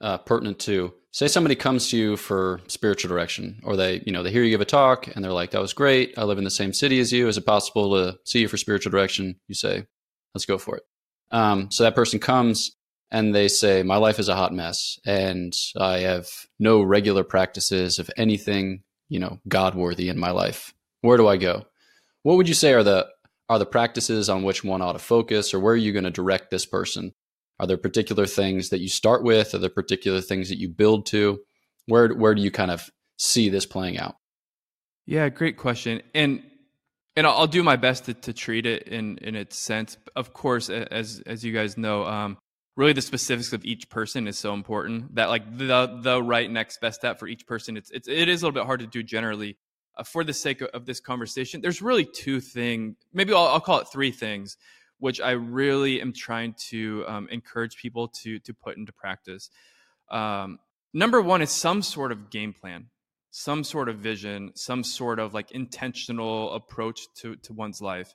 uh, 0.00 0.18
pertinent 0.18 0.58
to 0.60 0.92
say 1.12 1.28
somebody 1.28 1.54
comes 1.54 1.88
to 1.88 1.96
you 1.96 2.16
for 2.16 2.60
spiritual 2.68 3.08
direction 3.08 3.60
or 3.64 3.76
they 3.76 4.02
you 4.06 4.12
know 4.12 4.22
they 4.22 4.30
hear 4.30 4.42
you 4.42 4.50
give 4.50 4.60
a 4.60 4.66
talk 4.66 5.08
and 5.08 5.24
they're 5.24 5.32
like 5.32 5.50
that 5.50 5.60
was 5.60 5.72
great. 5.72 6.14
I 6.16 6.24
live 6.24 6.38
in 6.38 6.44
the 6.44 6.50
same 6.50 6.72
city 6.72 7.00
as 7.00 7.12
you. 7.12 7.28
Is 7.28 7.36
it 7.36 7.46
possible 7.46 7.94
to 7.94 8.18
see 8.24 8.40
you 8.40 8.48
for 8.48 8.56
spiritual 8.56 8.90
direction? 8.90 9.36
You 9.48 9.54
say 9.54 9.86
let's 10.34 10.46
go 10.46 10.58
for 10.58 10.76
it. 10.76 10.82
Um, 11.30 11.70
so 11.70 11.84
that 11.84 11.94
person 11.94 12.18
comes 12.18 12.76
and 13.10 13.34
they 13.34 13.48
say 13.48 13.82
my 13.82 13.96
life 13.96 14.18
is 14.18 14.28
a 14.28 14.36
hot 14.36 14.52
mess 14.52 14.98
and 15.04 15.52
i 15.78 15.98
have 15.98 16.28
no 16.58 16.80
regular 16.82 17.24
practices 17.24 17.98
of 17.98 18.10
anything 18.16 18.82
you 19.08 19.18
know 19.18 19.40
god 19.48 19.74
worthy 19.74 20.08
in 20.08 20.18
my 20.18 20.30
life. 20.30 20.72
Where 21.02 21.16
do 21.16 21.28
i 21.28 21.36
go? 21.36 21.66
What 22.22 22.36
would 22.36 22.48
you 22.48 22.54
say 22.54 22.72
are 22.72 22.82
the 22.84 23.08
are 23.48 23.58
the 23.58 23.66
practices 23.66 24.28
on 24.28 24.44
which 24.44 24.62
one 24.62 24.80
ought 24.80 24.92
to 24.92 25.00
focus 25.00 25.52
or 25.52 25.58
where 25.58 25.74
are 25.74 25.76
you 25.76 25.92
going 25.92 26.04
to 26.04 26.10
direct 26.10 26.50
this 26.50 26.64
person 26.64 27.12
are 27.60 27.66
there 27.66 27.76
particular 27.76 28.26
things 28.26 28.70
that 28.70 28.80
you 28.80 28.88
start 28.88 29.22
with? 29.22 29.54
Are 29.54 29.58
there 29.58 29.68
particular 29.68 30.22
things 30.22 30.48
that 30.48 30.58
you 30.58 30.66
build 30.66 31.04
to? 31.06 31.40
Where 31.86 32.08
where 32.14 32.34
do 32.34 32.40
you 32.40 32.50
kind 32.50 32.70
of 32.70 32.88
see 33.18 33.50
this 33.50 33.66
playing 33.66 33.98
out? 33.98 34.16
Yeah, 35.04 35.28
great 35.28 35.58
question. 35.58 36.00
And 36.14 36.42
and 37.16 37.26
I'll 37.26 37.46
do 37.46 37.62
my 37.62 37.76
best 37.76 38.06
to, 38.06 38.14
to 38.14 38.32
treat 38.32 38.64
it 38.64 38.84
in 38.84 39.18
in 39.18 39.36
its 39.36 39.58
sense. 39.58 39.98
Of 40.16 40.32
course, 40.32 40.70
as 40.70 41.22
as 41.26 41.44
you 41.44 41.52
guys 41.52 41.76
know, 41.76 42.06
um, 42.06 42.38
really 42.76 42.94
the 42.94 43.02
specifics 43.02 43.52
of 43.52 43.62
each 43.66 43.90
person 43.90 44.26
is 44.26 44.38
so 44.38 44.54
important 44.54 45.14
that 45.16 45.28
like 45.28 45.58
the 45.58 46.00
the 46.02 46.22
right 46.22 46.50
next 46.50 46.80
best 46.80 47.00
step 47.00 47.18
for 47.18 47.28
each 47.28 47.46
person. 47.46 47.76
It's 47.76 47.90
it's 47.90 48.08
it 48.08 48.30
is 48.30 48.42
a 48.42 48.46
little 48.46 48.58
bit 48.58 48.64
hard 48.64 48.80
to 48.80 48.86
do 48.86 49.02
generally. 49.02 49.58
Uh, 49.98 50.04
for 50.04 50.24
the 50.24 50.32
sake 50.32 50.62
of, 50.62 50.68
of 50.68 50.86
this 50.86 51.00
conversation, 51.00 51.60
there's 51.60 51.82
really 51.82 52.06
two 52.06 52.40
things. 52.40 52.96
Maybe 53.12 53.34
I'll, 53.34 53.48
I'll 53.48 53.60
call 53.60 53.80
it 53.80 53.88
three 53.92 54.12
things 54.12 54.56
which 55.00 55.20
I 55.20 55.32
really 55.32 56.00
am 56.00 56.12
trying 56.12 56.54
to 56.68 57.04
um, 57.08 57.28
encourage 57.30 57.76
people 57.76 58.08
to 58.22 58.38
to 58.40 58.54
put 58.54 58.76
into 58.76 58.92
practice. 58.92 59.50
Um, 60.10 60.58
number 60.94 61.20
one 61.20 61.42
is 61.42 61.50
some 61.50 61.82
sort 61.82 62.12
of 62.12 62.30
game 62.30 62.52
plan, 62.52 62.86
some 63.30 63.64
sort 63.64 63.88
of 63.88 63.98
vision, 63.98 64.52
some 64.54 64.84
sort 64.84 65.18
of 65.18 65.34
like 65.34 65.50
intentional 65.50 66.52
approach 66.54 67.00
to 67.16 67.36
to 67.36 67.52
one's 67.52 67.80
life. 67.80 68.14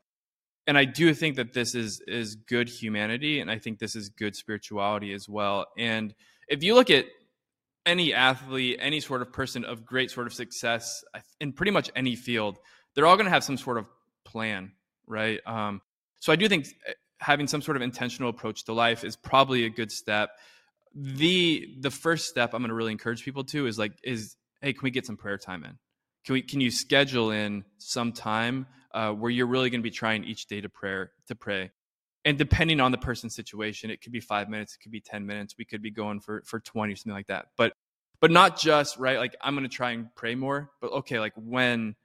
And 0.67 0.77
I 0.77 0.85
do 0.85 1.13
think 1.13 1.35
that 1.35 1.53
this 1.53 1.75
is 1.75 2.01
is 2.07 2.35
good 2.35 2.69
humanity, 2.69 3.39
and 3.39 3.51
I 3.51 3.59
think 3.59 3.79
this 3.79 3.95
is 3.95 4.09
good 4.09 4.35
spirituality 4.35 5.13
as 5.13 5.27
well. 5.27 5.67
And 5.77 6.13
if 6.47 6.63
you 6.63 6.75
look 6.75 6.89
at 6.89 7.05
any 7.85 8.13
athlete, 8.13 8.77
any 8.81 8.99
sort 8.99 9.21
of 9.21 9.31
person 9.31 9.63
of 9.63 9.85
great 9.85 10.09
sort 10.09 10.27
of 10.27 10.33
success 10.33 11.03
in 11.39 11.53
pretty 11.53 11.71
much 11.71 11.91
any 11.95 12.15
field, 12.15 12.57
they're 12.93 13.05
all 13.05 13.15
going 13.15 13.25
to 13.25 13.31
have 13.31 13.43
some 13.43 13.57
sort 13.57 13.77
of 13.77 13.85
plan, 14.23 14.71
right? 15.05 15.39
Um, 15.45 15.81
so 16.25 16.33
I 16.33 16.35
do 16.35 16.49
think 16.49 16.65
eh, 16.87 16.93
having 17.19 17.45
some 17.45 17.61
sort 17.61 17.77
of 17.77 17.83
intentional 17.83 18.29
approach 18.29 18.65
to 18.65 18.73
life 18.73 19.03
is 19.03 19.15
probably 19.15 19.65
a 19.65 19.69
good 19.69 19.91
step. 19.91 20.31
The 20.95 21.67
the 21.79 21.91
first 21.91 22.25
step 22.25 22.55
I'm 22.55 22.61
going 22.61 22.69
to 22.69 22.75
really 22.75 22.93
encourage 22.93 23.23
people 23.23 23.43
to 23.43 23.67
is 23.67 23.77
like 23.77 23.93
is 24.03 24.35
hey, 24.59 24.73
can 24.73 24.81
we 24.81 24.89
get 24.89 25.05
some 25.05 25.17
prayer 25.17 25.37
time 25.37 25.63
in? 25.63 25.77
Can 26.25 26.33
we 26.33 26.41
can 26.41 26.61
you 26.61 26.71
schedule 26.71 27.29
in 27.29 27.63
some 27.77 28.11
time 28.11 28.65
uh, 28.95 29.11
where 29.11 29.29
you're 29.29 29.45
really 29.45 29.69
going 29.69 29.81
to 29.81 29.83
be 29.83 29.91
trying 29.91 30.23
each 30.23 30.47
day 30.47 30.61
to 30.61 30.69
prayer 30.69 31.11
to 31.27 31.35
pray. 31.35 31.69
And 32.23 32.39
depending 32.39 32.79
on 32.79 32.91
the 32.91 32.97
person's 32.97 33.35
situation, 33.35 33.91
it 33.91 34.01
could 34.01 34.11
be 34.13 34.21
five 34.21 34.49
minutes, 34.49 34.73
it 34.73 34.81
could 34.81 34.91
be 34.91 35.01
10 35.01 35.27
minutes. 35.27 35.53
We 35.59 35.65
could 35.65 35.83
be 35.83 35.91
going 35.91 36.21
for, 36.21 36.41
for 36.47 36.59
20 36.59 36.93
or 36.93 36.95
something 36.95 37.13
like 37.13 37.27
that. 37.27 37.49
But, 37.55 37.73
but 38.19 38.31
not 38.31 38.57
just 38.57 38.97
right. 38.97 39.19
Like 39.19 39.35
I'm 39.41 39.53
going 39.53 39.69
to 39.69 39.75
try 39.75 39.91
and 39.91 40.07
pray 40.15 40.33
more, 40.33 40.71
but 40.81 40.91
okay, 40.91 41.19
like 41.19 41.33
when, 41.35 41.95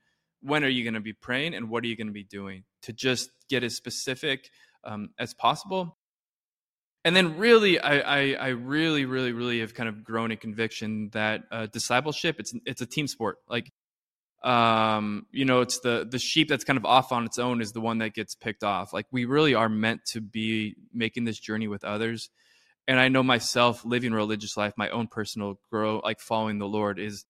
when 0.42 0.64
are 0.64 0.68
you 0.68 0.84
going 0.84 0.94
to 0.94 1.00
be 1.00 1.12
praying 1.12 1.54
and 1.54 1.68
what 1.68 1.84
are 1.84 1.86
you 1.86 1.96
going 1.96 2.06
to 2.06 2.12
be 2.12 2.24
doing 2.24 2.64
to 2.82 2.92
just 2.92 3.30
get 3.48 3.62
as 3.62 3.76
specific 3.76 4.50
um, 4.84 5.10
as 5.18 5.34
possible? 5.34 5.98
And 7.04 7.16
then 7.16 7.38
really 7.38 7.78
I, 7.78 7.98
I, 8.00 8.32
I 8.32 8.48
really 8.48 9.06
really 9.06 9.32
really 9.32 9.60
have 9.60 9.74
kind 9.74 9.88
of 9.88 10.04
grown 10.04 10.30
a 10.32 10.36
conviction 10.36 11.10
that 11.12 11.42
uh, 11.50 11.66
discipleship 11.66 12.36
it's 12.38 12.54
it's 12.66 12.82
a 12.82 12.86
team 12.86 13.06
sport. 13.06 13.38
Like 13.48 13.72
um 14.42 15.26
you 15.32 15.44
know 15.44 15.60
it's 15.60 15.80
the 15.80 16.08
the 16.10 16.18
sheep 16.18 16.48
that's 16.48 16.64
kind 16.64 16.78
of 16.78 16.86
off 16.86 17.12
on 17.12 17.26
its 17.26 17.38
own 17.38 17.60
is 17.60 17.72
the 17.72 17.80
one 17.80 17.98
that 17.98 18.14
gets 18.14 18.34
picked 18.34 18.64
off. 18.64 18.92
Like 18.92 19.06
we 19.10 19.24
really 19.24 19.54
are 19.54 19.68
meant 19.68 20.04
to 20.08 20.20
be 20.20 20.76
making 20.92 21.24
this 21.24 21.38
journey 21.38 21.68
with 21.68 21.84
others. 21.84 22.30
And 22.88 22.98
i 22.98 23.08
know 23.08 23.22
myself 23.22 23.84
living 23.84 24.12
religious 24.12 24.56
life 24.56 24.72
my 24.76 24.88
own 24.88 25.06
personal 25.06 25.60
grow 25.70 26.00
like 26.02 26.18
following 26.20 26.58
the 26.58 26.66
lord 26.66 26.98
is 26.98 27.24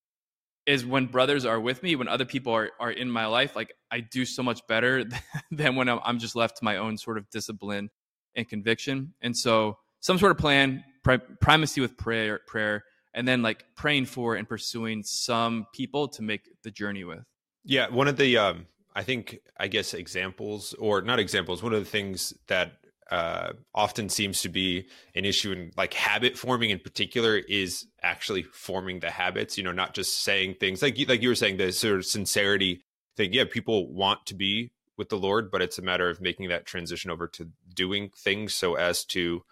is 0.71 0.87
when 0.87 1.07
brothers 1.07 1.45
are 1.45 1.61
with 1.61 1.83
me 1.83 1.97
when 1.97 2.09
other 2.09 2.25
people 2.25 2.53
are, 2.53 2.71
are 2.79 2.91
in 2.91 3.11
my 3.11 3.27
life 3.27 3.57
like 3.57 3.73
i 3.91 4.00
do 4.00 4.25
so 4.25 4.43
much 4.43 4.67
better 4.67 5.05
than 5.50 5.77
when 5.77 5.89
I'm, 5.89 6.00
I'm 6.05 6.19
just 6.19 6.37
left 6.37 6.59
to 6.59 6.65
my 6.65 6.77
own 6.77 6.97
sort 6.97 7.19
of 7.19 7.29
discipline 7.31 7.91
and 8.35 8.49
conviction. 8.49 9.15
And 9.21 9.37
so 9.37 9.79
some 10.00 10.19
sort 10.19 10.33
of 10.33 10.39
plan, 10.39 10.85
pri- 11.03 11.19
primacy 11.41 11.81
with 11.81 11.97
prayer, 11.97 12.41
prayer, 12.47 12.85
and 13.15 13.27
then 13.27 13.43
like 13.43 13.65
praying 13.77 14.07
for 14.07 14.37
and 14.37 14.49
pursuing 14.49 15.03
some 15.03 15.67
people 15.75 16.09
to 16.09 16.23
make 16.23 16.49
the 16.62 16.71
journey 16.71 17.05
with. 17.05 17.25
Yeah, 17.65 17.89
one 17.89 18.09
of 18.09 18.17
the 18.17 18.39
um, 18.39 18.67
I 18.95 19.03
think 19.03 19.41
I 19.59 19.69
guess 19.69 19.95
examples 19.95 20.75
or 20.75 21.03
not 21.03 21.19
examples. 21.19 21.62
One 21.62 21.75
of 21.75 21.81
the 21.81 21.91
things 21.91 22.33
that 22.47 22.73
uh, 23.11 23.52
often 23.75 24.09
seems 24.09 24.40
to 24.43 24.49
be 24.49 24.87
an 25.14 25.25
issue 25.25 25.52
in 25.52 25.73
like 25.76 25.95
habit 25.95 26.38
forming 26.38 26.71
in 26.71 26.79
particular 26.79 27.37
is 27.37 27.87
actually 28.02 28.43
forming 28.43 29.00
the 29.00 29.11
habits. 29.11 29.59
You 29.59 29.64
know, 29.64 29.73
not 29.73 29.95
just 29.95 30.23
saying 30.23 30.57
things 30.61 30.83
like 30.83 30.97
like 31.09 31.23
you 31.23 31.29
were 31.29 31.35
saying 31.35 31.57
the 31.57 31.73
sort 31.73 31.97
of 31.97 32.07
sincerity 32.07 32.85
thing. 33.17 33.33
Yeah, 33.33 33.45
people 33.50 33.93
want 33.93 34.26
to 34.26 34.35
be 34.35 34.71
with 34.97 35.09
the 35.09 35.19
Lord, 35.19 35.50
but 35.50 35.62
it's 35.62 35.79
a 35.79 35.83
matter 35.83 36.09
of 36.09 36.21
making 36.21 36.50
that 36.50 36.67
transition 36.67 37.11
over 37.11 37.26
to 37.26 37.49
doing 37.75 38.11
things 38.17 38.55
so 38.55 38.75
as 38.75 39.05
to, 39.07 39.43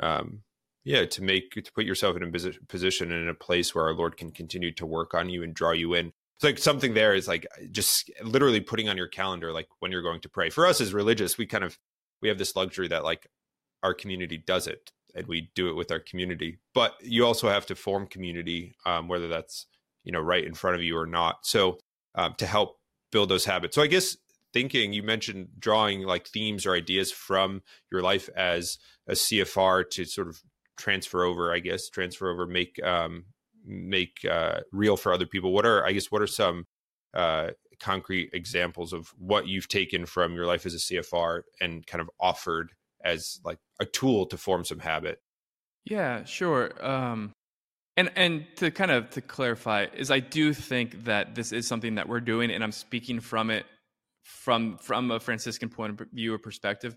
um, 0.00 0.42
yeah, 0.84 1.06
to 1.06 1.22
make 1.22 1.50
to 1.52 1.72
put 1.72 1.86
yourself 1.86 2.16
in 2.16 2.22
a 2.22 2.52
position 2.68 3.10
and 3.10 3.22
in 3.22 3.28
a 3.28 3.34
place 3.34 3.74
where 3.74 3.84
our 3.84 3.94
Lord 3.94 4.16
can 4.16 4.30
continue 4.30 4.70
to 4.72 4.86
work 4.86 5.14
on 5.14 5.28
you 5.28 5.42
and 5.42 5.54
draw 5.54 5.72
you 5.72 5.94
in. 5.94 6.12
It's 6.36 6.44
like 6.44 6.58
something 6.58 6.94
there 6.94 7.14
is 7.14 7.26
like 7.26 7.46
just 7.72 8.10
literally 8.22 8.60
putting 8.60 8.88
on 8.88 8.96
your 8.96 9.08
calendar, 9.08 9.52
like 9.52 9.66
when 9.80 9.90
you're 9.90 10.02
going 10.02 10.20
to 10.20 10.28
pray. 10.28 10.50
For 10.50 10.66
us 10.66 10.80
as 10.80 10.94
religious, 10.94 11.36
we 11.36 11.46
kind 11.46 11.64
of 11.64 11.76
we 12.22 12.28
have 12.28 12.38
this 12.38 12.56
luxury 12.56 12.88
that 12.88 13.04
like 13.04 13.26
our 13.82 13.94
community 13.94 14.38
does 14.38 14.66
it 14.66 14.92
and 15.14 15.26
we 15.26 15.50
do 15.54 15.68
it 15.68 15.76
with 15.76 15.90
our 15.90 16.00
community. 16.00 16.58
But 16.74 16.94
you 17.02 17.24
also 17.24 17.48
have 17.48 17.66
to 17.66 17.74
form 17.74 18.06
community, 18.06 18.74
um, 18.86 19.08
whether 19.08 19.28
that's 19.28 19.66
you 20.04 20.12
know 20.12 20.20
right 20.20 20.44
in 20.44 20.54
front 20.54 20.76
of 20.76 20.82
you 20.82 20.96
or 20.96 21.06
not. 21.06 21.46
So 21.46 21.78
um, 22.14 22.34
to 22.38 22.46
help 22.46 22.78
build 23.12 23.28
those 23.28 23.44
habits. 23.44 23.74
So 23.74 23.82
I 23.82 23.86
guess 23.86 24.16
thinking 24.52 24.92
you 24.92 25.02
mentioned 25.02 25.48
drawing 25.58 26.02
like 26.02 26.26
themes 26.26 26.66
or 26.66 26.74
ideas 26.74 27.12
from 27.12 27.62
your 27.92 28.02
life 28.02 28.28
as 28.36 28.78
a 29.06 29.12
cfr 29.12 29.88
to 29.88 30.04
sort 30.04 30.28
of 30.28 30.40
transfer 30.76 31.24
over 31.24 31.52
i 31.52 31.58
guess 31.58 31.88
transfer 31.88 32.30
over 32.30 32.46
make 32.46 32.82
um 32.82 33.24
make 33.64 34.24
uh 34.30 34.60
real 34.72 34.96
for 34.96 35.12
other 35.12 35.26
people 35.26 35.52
what 35.52 35.66
are 35.66 35.84
i 35.86 35.92
guess 35.92 36.10
what 36.10 36.22
are 36.22 36.26
some 36.26 36.66
uh 37.14 37.48
concrete 37.80 38.30
examples 38.32 38.92
of 38.92 39.12
what 39.18 39.46
you've 39.46 39.68
taken 39.68 40.06
from 40.06 40.34
your 40.34 40.46
life 40.46 40.66
as 40.66 40.74
a 40.74 40.78
cfr 40.78 41.42
and 41.60 41.86
kind 41.86 42.00
of 42.00 42.10
offered 42.20 42.72
as 43.04 43.40
like 43.44 43.58
a 43.80 43.84
tool 43.84 44.26
to 44.26 44.36
form 44.36 44.64
some 44.64 44.80
habit 44.80 45.20
yeah 45.84 46.24
sure 46.24 46.72
um 46.84 47.32
and 47.96 48.10
and 48.16 48.46
to 48.56 48.70
kind 48.70 48.90
of 48.90 49.08
to 49.10 49.20
clarify 49.20 49.86
is 49.96 50.10
i 50.10 50.20
do 50.20 50.52
think 50.52 51.04
that 51.04 51.34
this 51.34 51.52
is 51.52 51.66
something 51.66 51.94
that 51.94 52.08
we're 52.08 52.20
doing 52.20 52.50
and 52.50 52.64
i'm 52.64 52.72
speaking 52.72 53.20
from 53.20 53.50
it 53.50 53.64
from 54.28 54.76
from 54.78 55.10
a 55.10 55.18
Franciscan 55.18 55.70
point 55.70 56.00
of 56.00 56.06
view 56.12 56.34
or 56.34 56.38
perspective. 56.38 56.94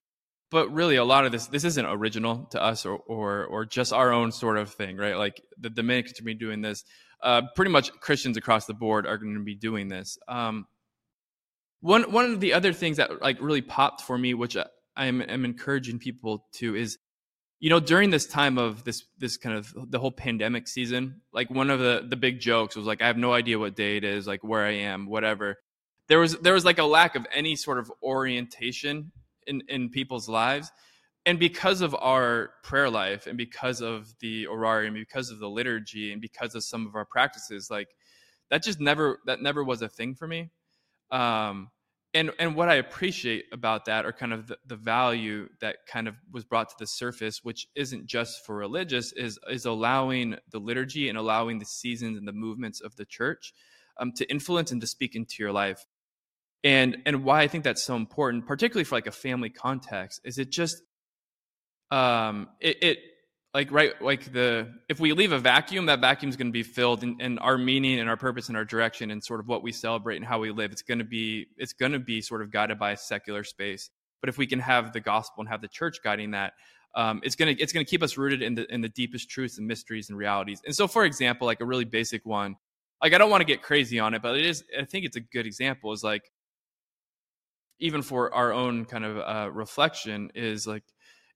But 0.52 0.70
really, 0.74 0.98
a 0.98 1.06
lot 1.06 1.26
of 1.26 1.32
this 1.32 1.48
this 1.48 1.64
isn't 1.64 1.86
original 1.86 2.48
to 2.52 2.62
us 2.62 2.86
or 2.86 2.98
or 3.08 3.46
or 3.46 3.66
just 3.66 3.94
our 3.94 4.12
own 4.12 4.32
sort 4.32 4.58
of 4.58 4.74
thing, 4.74 4.98
right? 4.98 5.18
Like 5.18 5.42
the 5.58 5.70
Dominicans 5.70 6.20
are 6.20 6.24
be 6.24 6.34
doing 6.34 6.62
this. 6.62 6.84
Uh, 7.24 7.44
pretty 7.56 7.72
much 7.72 7.92
Christians 8.00 8.38
across 8.38 8.66
the 8.66 8.74
board 8.74 9.06
are 9.06 9.18
going 9.18 9.36
to 9.36 9.44
be 9.44 9.56
doing 9.56 9.88
this. 9.88 10.18
Um, 10.28 10.66
one 11.82 12.12
one 12.12 12.25
of 12.25 12.40
the 12.40 12.54
other 12.54 12.74
things 12.74 12.98
that 12.98 13.22
like 13.22 13.42
really 13.42 13.62
popped 13.62 14.01
for 14.01 14.18
me, 14.18 14.34
which 14.34 14.58
I 14.58 15.06
am, 15.06 15.22
am 15.22 15.46
encouraging 15.46 16.00
people 16.00 16.46
to, 16.54 16.75
is 16.75 16.98
you 17.62 17.70
know 17.70 17.80
during 17.80 18.10
this 18.10 18.25
time 18.25 18.58
of 18.58 18.84
this 18.84 19.06
this 19.18 19.38
kind 19.38 19.56
of 19.56 19.74
the 19.90 20.00
whole 20.00 20.12
pandemic 20.12 20.68
season 20.68 21.22
like 21.32 21.50
one 21.50 21.70
of 21.70 21.80
the 21.80 22.06
the 22.10 22.18
big 22.18 22.40
jokes 22.40 22.75
was 22.75 22.86
like 22.86 23.01
i 23.01 23.08
have 23.08 23.18
no 23.18 23.32
idea 23.32 23.58
what 23.58 23.75
day 23.75 23.96
it 23.96 24.04
is 24.04 24.28
like 24.28 24.44
where 24.44 24.66
i 24.66 24.72
am 24.72 25.06
whatever 25.06 25.58
there 26.10 26.20
was 26.20 26.38
there 26.40 26.54
was 26.54 26.66
like 26.66 26.80
a 26.80 26.84
lack 26.84 27.16
of 27.16 27.25
any 27.34 27.56
sort 27.56 27.78
of 27.78 27.90
orientation 28.04 29.12
in 29.48 29.62
in 29.70 29.90
people's 29.90 30.28
lives 30.28 30.72
and 31.25 31.40
because 31.40 31.82
of 31.82 31.96
our 31.96 32.51
prayer 32.63 32.90
life 32.90 33.28
and 33.28 33.38
because 33.38 33.82
of 33.82 34.13
the 34.20 34.46
horarium 34.46 34.94
because 34.94 35.30
of 35.30 35.40
the 35.40 35.50
liturgy 35.50 36.12
and 36.12 36.22
because 36.22 36.56
of 36.56 36.63
some 36.63 36.88
of 36.88 36.96
our 36.96 37.06
practices 37.06 37.70
like 37.70 37.90
that 38.50 38.63
just 38.63 38.80
never 38.80 39.20
that 39.25 39.42
never 39.42 39.63
was 39.63 39.82
a 39.82 39.90
thing 39.90 40.16
for 40.16 40.28
me. 40.28 40.50
Um 41.12 41.70
and 42.13 42.32
and 42.40 42.56
what 42.56 42.68
i 42.68 42.75
appreciate 42.75 43.46
about 43.54 43.86
that 43.86 44.06
are 44.06 44.12
kind 44.12 44.34
of 44.34 44.48
the, 44.48 44.58
the 44.66 44.75
value 44.75 45.48
that 45.62 45.78
kind 45.88 46.08
of 46.08 46.16
was 46.32 46.44
brought 46.44 46.68
to 46.70 46.75
the 46.78 46.86
surface 46.86 47.40
which 47.44 47.68
isn't 47.75 48.06
just 48.06 48.46
for 48.46 48.56
religious 48.56 49.13
is 49.13 49.40
is 49.50 49.66
allowing 49.66 50.36
the 50.51 50.60
liturgy 50.60 51.08
and 51.08 51.18
allowing 51.18 51.60
the 51.60 51.66
seasons 51.66 52.18
and 52.18 52.28
the 52.28 52.34
movements 52.34 52.82
of 52.82 52.96
the 52.98 53.06
church 53.06 53.54
um, 53.98 54.12
to 54.13 54.30
influence 54.30 54.72
and 54.72 54.82
to 54.82 54.88
speak 54.88 55.16
into 55.16 55.36
your 55.40 55.51
life. 55.51 55.86
And 56.63 56.98
and 57.06 57.24
why 57.24 57.42
i 57.42 57.48
think 57.48 57.63
that's 57.63 57.82
so 57.82 57.96
important 57.96 58.46
particularly 58.46 58.84
for 58.84 58.96
like 58.96 59.08
a 59.08 59.12
family 59.12 59.50
context 59.50 60.22
is 60.24 60.38
it 60.38 60.51
just 60.51 60.84
um 61.92 62.50
it, 62.60 62.84
it 62.84 62.98
like 63.54 63.72
right 63.72 64.02
like 64.02 64.32
the 64.32 64.72
if 64.88 65.00
we 65.00 65.14
leave 65.14 65.32
a 65.32 65.40
vacuum 65.40 65.86
that 65.88 66.00
vacuum 66.00 66.30
is 66.30 66.38
going 66.38 66.48
to 66.48 66.54
be 66.54 66.64
filled 66.64 67.04
and, 67.04 67.22
and 67.22 67.40
our 67.40 67.58
meaning 67.58 68.00
and 68.00 68.10
our 68.10 68.18
purpose 68.18 68.48
and 68.48 68.58
our 68.58 68.64
direction 68.64 69.12
and 69.12 69.24
sort 69.24 69.40
of 69.40 69.48
what 69.48 69.62
we 69.62 69.72
celebrate 69.72 70.16
and 70.16 70.26
how 70.26 70.40
we 70.40 70.52
live 70.52 70.72
it's 70.72 70.82
going 70.82 71.00
to 71.00 71.06
be 71.06 71.48
it's 71.58 71.74
going 71.74 71.92
to 71.92 72.00
be 72.00 72.22
sort 72.22 72.42
of 72.42 72.52
guided 72.52 72.80
by 72.80 72.92
a 72.92 72.98
secular 72.98 73.44
space. 73.44 73.90
But 74.22 74.30
if 74.30 74.38
we 74.38 74.46
can 74.46 74.60
have 74.60 74.94
the 74.94 75.00
gospel 75.00 75.42
and 75.42 75.50
have 75.50 75.62
the 75.62 75.68
church 75.68 75.98
guiding 76.04 76.32
that 76.32 76.54
um, 76.94 77.22
it's 77.24 77.36
gonna 77.36 77.56
it's 77.58 77.74
gonna 77.74 77.86
keep 77.86 78.04
us 78.04 78.18
rooted 78.18 78.42
in 78.42 78.56
the 78.56 78.72
in 78.72 78.82
the 78.82 78.90
deepest 78.90 79.30
truths 79.30 79.58
and 79.58 79.68
mysteries 79.68 80.10
and 80.10 80.18
realities. 80.18 80.62
And 80.66 80.76
so 80.76 80.88
for 80.88 81.06
example 81.06 81.48
like 81.48 81.60
a 81.60 81.66
really 81.66 81.86
basic 81.86 82.26
one 82.26 82.56
like 83.02 83.14
i 83.14 83.18
don't 83.18 83.30
want 83.30 83.42
to 83.42 83.46
get 83.46 83.62
crazy 83.62 84.00
on 84.00 84.14
it 84.14 84.22
but 84.22 84.38
it 84.38 84.46
is 84.46 84.64
i 84.80 84.86
think 84.86 85.06
it's 85.06 85.18
a 85.18 85.22
good 85.22 85.46
example 85.46 85.92
is 85.92 86.04
like 86.04 86.32
even 87.80 88.02
for 88.02 88.34
our 88.34 88.54
own 88.54 88.86
kind 88.86 89.04
of 89.04 89.18
uh, 89.18 89.52
reflection 89.52 90.30
is 90.36 90.68
like 90.68 90.84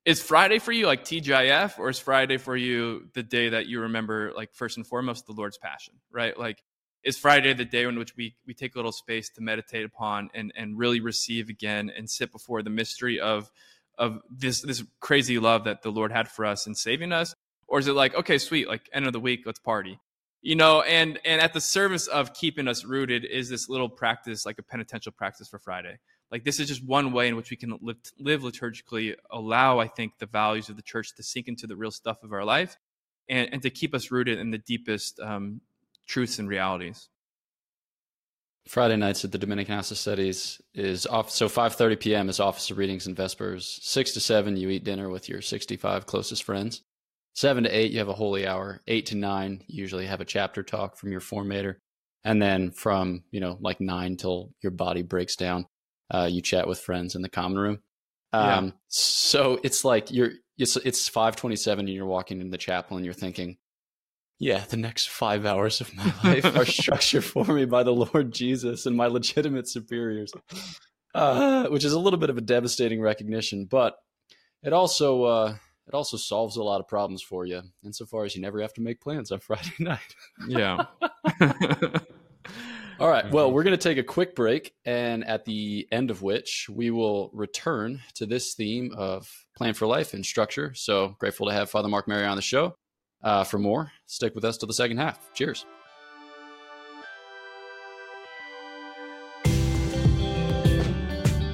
is 0.06 0.22
friday 0.22 0.58
for 0.58 0.72
you 0.72 0.86
like 0.86 1.04
tgif 1.04 1.78
or 1.78 1.90
is 1.90 1.98
friday 1.98 2.38
for 2.38 2.56
you 2.56 3.08
the 3.12 3.22
day 3.22 3.50
that 3.50 3.66
you 3.66 3.80
remember 3.80 4.32
like 4.34 4.54
first 4.54 4.78
and 4.78 4.86
foremost 4.86 5.26
the 5.26 5.32
lord's 5.32 5.58
passion 5.58 5.94
right? 6.10 6.38
Like 6.38 6.62
is 7.04 7.18
friday 7.18 7.52
the 7.52 7.64
day 7.64 7.84
in 7.84 7.98
which 7.98 8.16
we 8.16 8.34
we 8.46 8.54
take 8.54 8.74
a 8.74 8.78
little 8.78 8.92
space 8.92 9.28
to 9.30 9.40
meditate 9.42 9.84
upon 9.84 10.30
and 10.34 10.52
and 10.56 10.78
really 10.78 11.00
receive 11.00 11.48
again 11.48 11.90
and 11.94 12.08
sit 12.08 12.32
before 12.32 12.62
the 12.62 12.70
mystery 12.70 13.20
of 13.20 13.50
of 13.98 14.20
this 14.30 14.62
this 14.62 14.82
crazy 15.00 15.38
love 15.38 15.64
that 15.64 15.82
the 15.82 15.90
lord 15.90 16.10
had 16.10 16.28
for 16.28 16.44
us 16.44 16.66
in 16.66 16.74
saving 16.74 17.12
us? 17.12 17.34
Or 17.68 17.78
is 17.78 17.86
it 17.86 17.92
like 17.92 18.14
okay 18.14 18.38
sweet 18.38 18.66
like 18.66 18.88
end 18.92 19.06
of 19.06 19.12
the 19.12 19.20
week 19.20 19.42
let's 19.44 19.60
party 19.60 20.00
you 20.42 20.54
know? 20.54 20.82
And 20.82 21.18
and 21.24 21.40
at 21.40 21.52
the 21.52 21.60
service 21.60 22.06
of 22.06 22.32
keeping 22.34 22.68
us 22.68 22.84
rooted 22.84 23.24
is 23.24 23.48
this 23.48 23.68
little 23.68 23.88
practice 23.88 24.46
like 24.46 24.58
a 24.58 24.62
penitential 24.62 25.12
practice 25.12 25.48
for 25.48 25.58
friday 25.58 25.98
like 26.30 26.44
this 26.44 26.60
is 26.60 26.68
just 26.68 26.84
one 26.84 27.12
way 27.12 27.28
in 27.28 27.36
which 27.36 27.50
we 27.50 27.56
can 27.56 27.78
live, 27.80 27.96
live 28.18 28.42
liturgically 28.42 29.14
allow 29.30 29.78
i 29.78 29.86
think 29.86 30.12
the 30.18 30.26
values 30.26 30.68
of 30.68 30.76
the 30.76 30.82
church 30.82 31.14
to 31.14 31.22
sink 31.22 31.48
into 31.48 31.66
the 31.66 31.76
real 31.76 31.90
stuff 31.90 32.22
of 32.22 32.32
our 32.32 32.44
life 32.44 32.76
and, 33.28 33.48
and 33.52 33.62
to 33.62 33.70
keep 33.70 33.94
us 33.94 34.10
rooted 34.10 34.38
in 34.38 34.50
the 34.50 34.58
deepest 34.58 35.20
um, 35.20 35.60
truths 36.06 36.38
and 36.38 36.48
realities. 36.48 37.08
Friday 38.68 38.96
nights 38.96 39.24
at 39.24 39.30
the 39.30 39.38
dominican 39.38 39.76
house 39.76 39.92
of 39.92 39.98
studies 39.98 40.60
is 40.74 41.06
off 41.06 41.30
so 41.30 41.48
5.30 41.48 42.00
p.m 42.00 42.28
is 42.28 42.40
office 42.40 42.68
of 42.70 42.78
readings 42.78 43.06
and 43.06 43.16
vespers. 43.16 43.78
6 43.82 44.12
to 44.12 44.20
7 44.20 44.56
you 44.56 44.70
eat 44.70 44.84
dinner 44.84 45.08
with 45.08 45.28
your 45.28 45.40
65 45.40 46.06
closest 46.06 46.42
friends. 46.42 46.82
7 47.34 47.64
to 47.64 47.70
8 47.70 47.92
you 47.92 47.98
have 47.98 48.08
a 48.08 48.14
holy 48.14 48.46
hour. 48.46 48.82
8 48.88 49.06
to 49.06 49.16
9 49.16 49.64
you 49.68 49.80
usually 49.80 50.06
have 50.06 50.20
a 50.20 50.24
chapter 50.24 50.64
talk 50.64 50.96
from 50.96 51.12
your 51.12 51.20
formator. 51.20 51.76
And 52.24 52.42
then 52.42 52.72
from 52.72 53.22
you 53.30 53.38
know 53.38 53.56
like 53.60 53.80
9 53.80 54.16
till 54.16 54.50
your 54.62 54.72
body 54.72 55.02
breaks 55.02 55.36
down 55.36 55.66
uh, 56.10 56.28
you 56.30 56.40
chat 56.42 56.68
with 56.68 56.80
friends 56.80 57.14
in 57.14 57.22
the 57.22 57.28
common 57.28 57.58
room. 57.58 57.78
Um, 58.32 58.66
yeah. 58.66 58.70
So 58.88 59.60
it's 59.62 59.84
like 59.84 60.10
you're 60.10 60.32
it's 60.58 60.76
it's 60.76 61.08
five 61.08 61.36
twenty 61.36 61.56
seven 61.56 61.86
and 61.86 61.94
you're 61.94 62.06
walking 62.06 62.40
in 62.40 62.50
the 62.50 62.58
chapel 62.58 62.96
and 62.96 63.04
you're 63.04 63.14
thinking, 63.14 63.56
yeah, 64.38 64.64
the 64.68 64.76
next 64.76 65.08
five 65.08 65.46
hours 65.46 65.80
of 65.80 65.94
my 65.94 66.12
life 66.24 66.56
are 66.56 66.66
structured 66.66 67.24
for 67.24 67.44
me 67.44 67.64
by 67.64 67.82
the 67.82 67.94
Lord 67.94 68.32
Jesus 68.32 68.86
and 68.86 68.96
my 68.96 69.06
legitimate 69.06 69.68
superiors. 69.68 70.32
uh, 71.14 71.66
which 71.68 71.84
is 71.84 71.92
a 71.92 71.98
little 71.98 72.18
bit 72.18 72.30
of 72.30 72.36
a 72.36 72.42
devastating 72.42 73.00
recognition, 73.00 73.64
but 73.64 73.96
it 74.62 74.72
also 74.72 75.24
uh, 75.24 75.56
it 75.86 75.94
also 75.94 76.16
solves 76.16 76.56
a 76.56 76.62
lot 76.62 76.80
of 76.80 76.88
problems 76.88 77.22
for 77.22 77.46
you 77.46 77.62
insofar 77.84 78.24
as 78.24 78.34
you 78.34 78.42
never 78.42 78.60
have 78.60 78.74
to 78.74 78.80
make 78.80 79.00
plans 79.00 79.30
on 79.30 79.38
Friday 79.40 79.72
night. 79.78 80.14
yeah. 80.48 80.86
All 82.98 83.08
right. 83.08 83.30
Well, 83.30 83.52
we're 83.52 83.62
going 83.62 83.76
to 83.76 83.82
take 83.82 83.98
a 83.98 84.02
quick 84.02 84.34
break, 84.34 84.72
and 84.84 85.24
at 85.26 85.44
the 85.44 85.86
end 85.92 86.10
of 86.10 86.22
which 86.22 86.66
we 86.70 86.90
will 86.90 87.30
return 87.34 88.00
to 88.14 88.24
this 88.24 88.54
theme 88.54 88.92
of 88.96 89.30
plan 89.56 89.74
for 89.74 89.86
life 89.86 90.14
and 90.14 90.24
structure. 90.24 90.72
So 90.74 91.14
grateful 91.18 91.46
to 91.46 91.52
have 91.52 91.68
Father 91.68 91.88
Mark 91.88 92.08
Mary 92.08 92.24
on 92.24 92.36
the 92.36 92.42
show. 92.42 92.76
Uh, 93.22 93.44
for 93.44 93.58
more, 93.58 93.92
stick 94.06 94.34
with 94.34 94.44
us 94.44 94.56
to 94.58 94.66
the 94.66 94.72
second 94.72 94.98
half. 94.98 95.32
Cheers. 95.34 95.66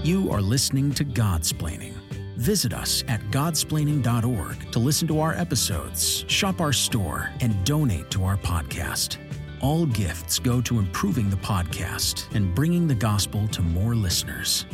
You 0.05 0.31
are 0.33 0.43
listening 0.43 0.93
to 0.95 1.05
Godsplaining. 1.05 1.95
Visit 2.37 2.73
us 2.73 3.05
at 3.07 3.21
godsplaining.org 3.31 4.73
to 4.73 4.79
listen 4.81 5.07
to 5.09 5.21
our 5.21 5.33
episodes, 5.35 6.25
shop 6.27 6.61
our 6.61 6.73
store, 6.73 7.31
and 7.41 7.65
donate 7.65 8.11
to 8.11 8.25
our 8.25 8.37
podcast. 8.37 9.19
All 9.63 9.87
gifts 9.87 10.41
go 10.41 10.61
to 10.63 10.81
improving 10.81 11.31
the 11.31 11.37
podcast 11.37 12.35
and 12.35 12.53
bringing 12.53 12.89
the 12.89 12.97
gospel 12.97 13.47
to 13.47 13.63
more 13.63 13.95
listeners. 13.95 14.67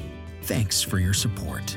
Thanks 0.44 0.80
for 0.80 0.98
your 0.98 1.12
support. 1.12 1.76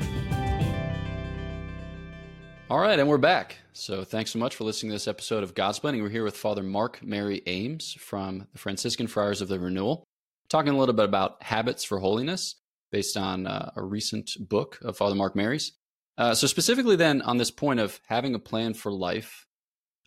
All 2.70 2.78
right, 2.78 2.98
and 2.98 3.06
we're 3.06 3.18
back. 3.18 3.58
So 3.74 4.02
thanks 4.02 4.30
so 4.30 4.38
much 4.38 4.56
for 4.56 4.64
listening 4.64 4.92
to 4.92 4.94
this 4.94 5.08
episode 5.08 5.42
of 5.42 5.52
Godsplaining. 5.52 6.00
We're 6.00 6.08
here 6.08 6.24
with 6.24 6.38
Father 6.38 6.62
Mark 6.62 7.02
Mary 7.02 7.42
Ames 7.46 7.92
from 8.00 8.46
the 8.50 8.58
Franciscan 8.58 9.06
Friars 9.06 9.42
of 9.42 9.48
the 9.48 9.60
Renewal, 9.60 10.04
talking 10.48 10.72
a 10.72 10.78
little 10.78 10.94
bit 10.94 11.04
about 11.04 11.42
habits 11.42 11.84
for 11.84 11.98
holiness 11.98 12.54
based 12.90 13.18
on 13.18 13.46
uh, 13.46 13.72
a 13.76 13.82
recent 13.82 14.30
book 14.40 14.78
of 14.80 14.96
Father 14.96 15.16
Mark 15.16 15.36
Mary's. 15.36 15.72
Uh, 16.16 16.34
so 16.34 16.46
specifically, 16.46 16.96
then 16.96 17.20
on 17.20 17.36
this 17.36 17.50
point 17.50 17.78
of 17.78 18.00
having 18.06 18.34
a 18.34 18.38
plan 18.38 18.72
for 18.72 18.90
life, 18.90 19.44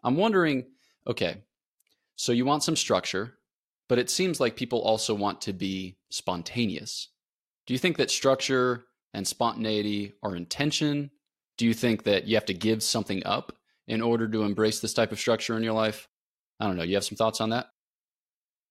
I'm 0.03 0.17
wondering, 0.17 0.65
okay, 1.05 1.43
so 2.15 2.31
you 2.31 2.45
want 2.45 2.63
some 2.63 2.75
structure, 2.75 3.33
but 3.87 3.99
it 3.99 4.09
seems 4.09 4.39
like 4.39 4.55
people 4.55 4.81
also 4.81 5.13
want 5.13 5.41
to 5.41 5.53
be 5.53 5.97
spontaneous. 6.09 7.09
Do 7.67 7.73
you 7.73 7.77
think 7.77 7.97
that 7.97 8.11
structure 8.11 8.85
and 9.13 9.27
spontaneity 9.27 10.13
are 10.23 10.35
intention? 10.35 11.11
Do 11.57 11.65
you 11.65 11.73
think 11.73 12.03
that 12.03 12.27
you 12.27 12.35
have 12.35 12.45
to 12.45 12.53
give 12.53 12.83
something 12.83 13.25
up 13.25 13.53
in 13.87 14.01
order 14.01 14.27
to 14.27 14.43
embrace 14.43 14.79
this 14.79 14.93
type 14.93 15.11
of 15.11 15.19
structure 15.19 15.55
in 15.55 15.63
your 15.63 15.73
life? 15.73 16.07
I 16.59 16.67
don't 16.67 16.77
know. 16.77 16.83
You 16.83 16.95
have 16.95 17.05
some 17.05 17.17
thoughts 17.17 17.41
on 17.41 17.49
that? 17.49 17.67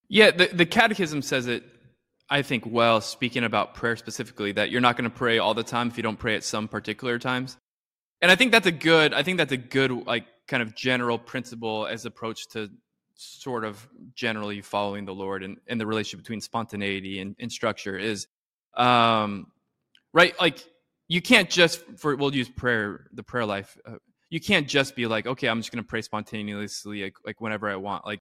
Yeah, 0.08 0.30
the, 0.30 0.48
the 0.52 0.66
catechism 0.66 1.22
says 1.22 1.46
it, 1.46 1.64
I 2.30 2.42
think, 2.42 2.64
well, 2.66 3.00
speaking 3.00 3.44
about 3.44 3.74
prayer 3.74 3.96
specifically, 3.96 4.52
that 4.52 4.70
you're 4.70 4.80
not 4.80 4.96
going 4.96 5.10
to 5.10 5.16
pray 5.16 5.38
all 5.38 5.54
the 5.54 5.62
time 5.62 5.88
if 5.88 5.96
you 5.96 6.02
don't 6.02 6.18
pray 6.18 6.34
at 6.34 6.44
some 6.44 6.68
particular 6.68 7.18
times. 7.18 7.56
And 8.22 8.30
I 8.30 8.36
think 8.36 8.52
that's 8.52 8.66
a 8.66 8.72
good, 8.72 9.12
I 9.12 9.22
think 9.22 9.38
that's 9.38 9.52
a 9.52 9.58
good, 9.58 9.90
like, 10.06 10.24
kind 10.48 10.62
of 10.62 10.74
general 10.74 11.18
principle 11.18 11.86
as 11.86 12.06
approach 12.06 12.48
to 12.48 12.70
sort 13.14 13.64
of 13.64 13.88
generally 14.14 14.60
following 14.60 15.04
the 15.04 15.14
Lord 15.14 15.42
and, 15.42 15.58
and 15.66 15.80
the 15.80 15.86
relationship 15.86 16.24
between 16.24 16.40
spontaneity 16.40 17.20
and, 17.20 17.36
and 17.38 17.50
structure 17.50 17.96
is 17.96 18.26
um, 18.76 19.46
right. 20.12 20.38
Like 20.40 20.64
you 21.08 21.20
can't 21.20 21.50
just 21.50 21.82
for 21.98 22.16
we'll 22.16 22.34
use 22.34 22.48
prayer 22.48 23.06
the 23.12 23.22
prayer 23.22 23.46
life. 23.46 23.76
Uh, 23.86 23.96
you 24.30 24.40
can't 24.40 24.66
just 24.66 24.96
be 24.96 25.06
like, 25.06 25.26
okay, 25.26 25.48
I'm 25.48 25.60
just 25.60 25.70
going 25.70 25.82
to 25.82 25.88
pray 25.88 26.02
spontaneously, 26.02 27.04
like, 27.04 27.14
like 27.24 27.40
whenever 27.40 27.68
I 27.68 27.76
want. 27.76 28.04
Like, 28.04 28.20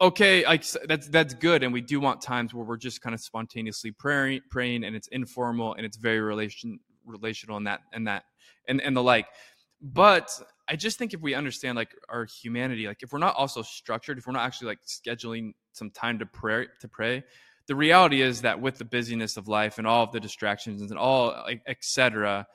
okay, 0.00 0.46
like 0.46 0.64
that's 0.86 1.08
that's 1.08 1.34
good, 1.34 1.62
and 1.62 1.72
we 1.72 1.80
do 1.80 2.00
want 2.00 2.22
times 2.22 2.54
where 2.54 2.64
we're 2.64 2.76
just 2.76 3.02
kind 3.02 3.14
of 3.14 3.20
spontaneously 3.20 3.90
praying, 3.90 4.40
praying, 4.50 4.84
and 4.84 4.96
it's 4.96 5.08
informal 5.08 5.74
and 5.74 5.84
it's 5.84 5.96
very 5.96 6.20
relation 6.20 6.78
relational 7.04 7.56
and 7.56 7.66
that 7.66 7.80
and 7.92 8.06
that 8.06 8.24
and 8.68 8.80
and 8.80 8.96
the 8.96 9.02
like. 9.02 9.26
But 9.82 10.30
I 10.68 10.76
just 10.76 10.98
think 10.98 11.14
if 11.14 11.20
we 11.20 11.34
understand 11.34 11.76
like 11.76 11.94
our 12.08 12.24
humanity, 12.24 12.86
like 12.86 13.02
if 13.02 13.12
we're 13.12 13.18
not 13.18 13.36
also 13.36 13.62
structured, 13.62 14.18
if 14.18 14.26
we're 14.26 14.32
not 14.32 14.44
actually 14.44 14.68
like 14.68 14.80
scheduling 14.86 15.52
some 15.72 15.90
time 15.90 16.18
to 16.18 16.26
pray 16.26 16.66
to 16.80 16.88
pray, 16.88 17.22
the 17.66 17.74
reality 17.74 18.20
is 18.20 18.42
that 18.42 18.60
with 18.60 18.78
the 18.78 18.84
busyness 18.84 19.36
of 19.36 19.48
life 19.48 19.78
and 19.78 19.86
all 19.86 20.04
of 20.04 20.12
the 20.12 20.20
distractions 20.20 20.82
and 20.82 20.98
all 20.98 21.46
etc., 21.66 22.46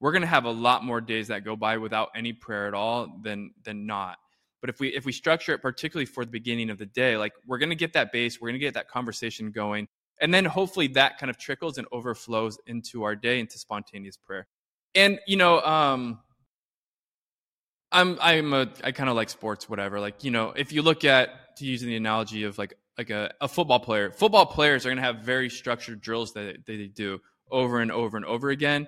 we're 0.00 0.12
gonna 0.12 0.26
have 0.26 0.44
a 0.44 0.50
lot 0.50 0.84
more 0.84 1.00
days 1.00 1.28
that 1.28 1.44
go 1.44 1.56
by 1.56 1.76
without 1.78 2.10
any 2.14 2.32
prayer 2.32 2.68
at 2.68 2.74
all 2.74 3.18
than 3.22 3.52
than 3.64 3.86
not. 3.86 4.18
But 4.60 4.70
if 4.70 4.80
we 4.80 4.88
if 4.88 5.04
we 5.04 5.12
structure 5.12 5.52
it 5.52 5.62
particularly 5.62 6.06
for 6.06 6.24
the 6.24 6.30
beginning 6.30 6.70
of 6.70 6.78
the 6.78 6.86
day, 6.86 7.16
like 7.16 7.32
we're 7.46 7.58
gonna 7.58 7.74
get 7.74 7.92
that 7.94 8.12
base, 8.12 8.40
we're 8.40 8.48
gonna 8.48 8.58
get 8.58 8.74
that 8.74 8.88
conversation 8.88 9.50
going, 9.50 9.88
and 10.20 10.32
then 10.32 10.44
hopefully 10.44 10.88
that 10.88 11.18
kind 11.18 11.30
of 11.30 11.38
trickles 11.38 11.78
and 11.78 11.86
overflows 11.92 12.58
into 12.66 13.02
our 13.02 13.16
day 13.16 13.40
into 13.40 13.58
spontaneous 13.58 14.16
prayer. 14.16 14.46
And 14.94 15.18
you 15.26 15.36
know, 15.36 15.60
um, 15.62 16.20
I'm 17.96 18.18
I'm 18.20 18.52
a 18.52 18.68
I 18.84 18.92
kind 18.92 19.08
of 19.08 19.16
like 19.16 19.30
sports, 19.30 19.68
whatever. 19.70 19.98
Like 19.98 20.22
you 20.22 20.30
know, 20.30 20.52
if 20.54 20.70
you 20.70 20.82
look 20.82 21.04
at 21.04 21.56
to 21.56 21.64
using 21.64 21.88
the 21.88 21.96
analogy 21.96 22.44
of 22.44 22.58
like 22.58 22.74
like 22.98 23.08
a, 23.08 23.32
a 23.40 23.48
football 23.48 23.80
player, 23.80 24.10
football 24.10 24.44
players 24.44 24.84
are 24.84 24.94
to 24.94 25.00
have 25.00 25.20
very 25.20 25.48
structured 25.48 26.02
drills 26.02 26.34
that 26.34 26.66
they 26.66 26.88
do 26.88 27.20
over 27.50 27.80
and 27.80 27.90
over 27.90 28.18
and 28.18 28.26
over 28.26 28.50
again, 28.50 28.86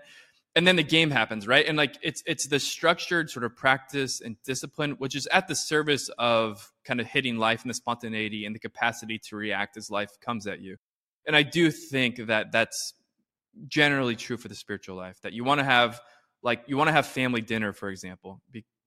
and 0.55 0.66
then 0.66 0.77
the 0.77 0.83
game 0.83 1.11
happens, 1.11 1.47
right? 1.47 1.66
And 1.66 1.79
like 1.79 1.97
it's 2.03 2.23
it's 2.27 2.49
the 2.49 2.61
structured 2.61 3.31
sort 3.31 3.44
of 3.44 3.57
practice 3.57 4.21
and 4.21 4.37
discipline, 4.44 4.92
which 4.99 5.16
is 5.16 5.27
at 5.29 5.49
the 5.49 5.57
service 5.57 6.11
of 6.18 6.71
kind 6.85 7.01
of 7.01 7.07
hitting 7.07 7.38
life 7.38 7.62
and 7.62 7.71
the 7.71 7.75
spontaneity 7.75 8.44
and 8.44 8.55
the 8.55 8.61
capacity 8.61 9.18
to 9.31 9.37
react 9.37 9.79
as 9.79 9.90
life 9.90 10.11
comes 10.21 10.47
at 10.47 10.61
you. 10.61 10.77
And 11.27 11.35
I 11.35 11.44
do 11.44 11.71
think 11.71 12.27
that 12.27 12.53
that's 12.53 12.92
generally 13.68 14.16
true 14.16 14.37
for 14.37 14.49
the 14.49 14.55
spiritual 14.55 14.97
life. 14.97 15.18
That 15.23 15.33
you 15.33 15.44
want 15.44 15.61
to 15.61 15.64
have 15.64 15.99
like 16.42 16.64
you 16.66 16.77
want 16.77 16.88
to 16.88 16.92
have 16.92 17.07
family 17.07 17.40
dinner, 17.40 17.73
for 17.73 17.88
example, 17.88 18.42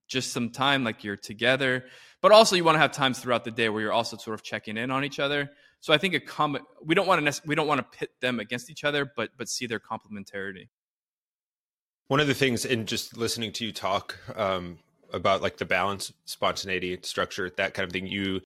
just 0.08 0.32
some 0.32 0.50
time 0.50 0.84
like 0.84 1.04
you're 1.04 1.16
together 1.16 1.84
but 2.22 2.30
also 2.30 2.56
you 2.56 2.64
want 2.64 2.76
to 2.76 2.78
have 2.78 2.92
times 2.92 3.18
throughout 3.18 3.44
the 3.44 3.50
day 3.50 3.68
where 3.68 3.82
you're 3.82 3.92
also 3.92 4.16
sort 4.16 4.34
of 4.34 4.42
checking 4.42 4.78
in 4.78 4.90
on 4.90 5.04
each 5.04 5.18
other. 5.18 5.50
So 5.80 5.92
i 5.92 5.98
think 5.98 6.14
a 6.14 6.20
com- 6.20 6.64
we 6.82 6.94
don't 6.94 7.06
want 7.06 7.26
to 7.26 7.42
we 7.44 7.54
don't 7.54 7.66
want 7.66 7.78
to 7.80 7.98
pit 7.98 8.12
them 8.20 8.40
against 8.40 8.70
each 8.70 8.84
other 8.84 9.04
but 9.04 9.30
but 9.36 9.48
see 9.48 9.66
their 9.66 9.80
complementarity. 9.80 10.68
One 12.06 12.20
of 12.20 12.28
the 12.28 12.34
things 12.34 12.64
in 12.64 12.86
just 12.86 13.16
listening 13.16 13.52
to 13.52 13.64
you 13.64 13.72
talk 13.72 14.16
um, 14.36 14.78
about 15.12 15.42
like 15.42 15.56
the 15.56 15.64
balance 15.64 16.12
spontaneity 16.24 16.98
structure 17.02 17.50
that 17.56 17.74
kind 17.74 17.86
of 17.86 17.92
thing 17.92 18.06
you 18.06 18.40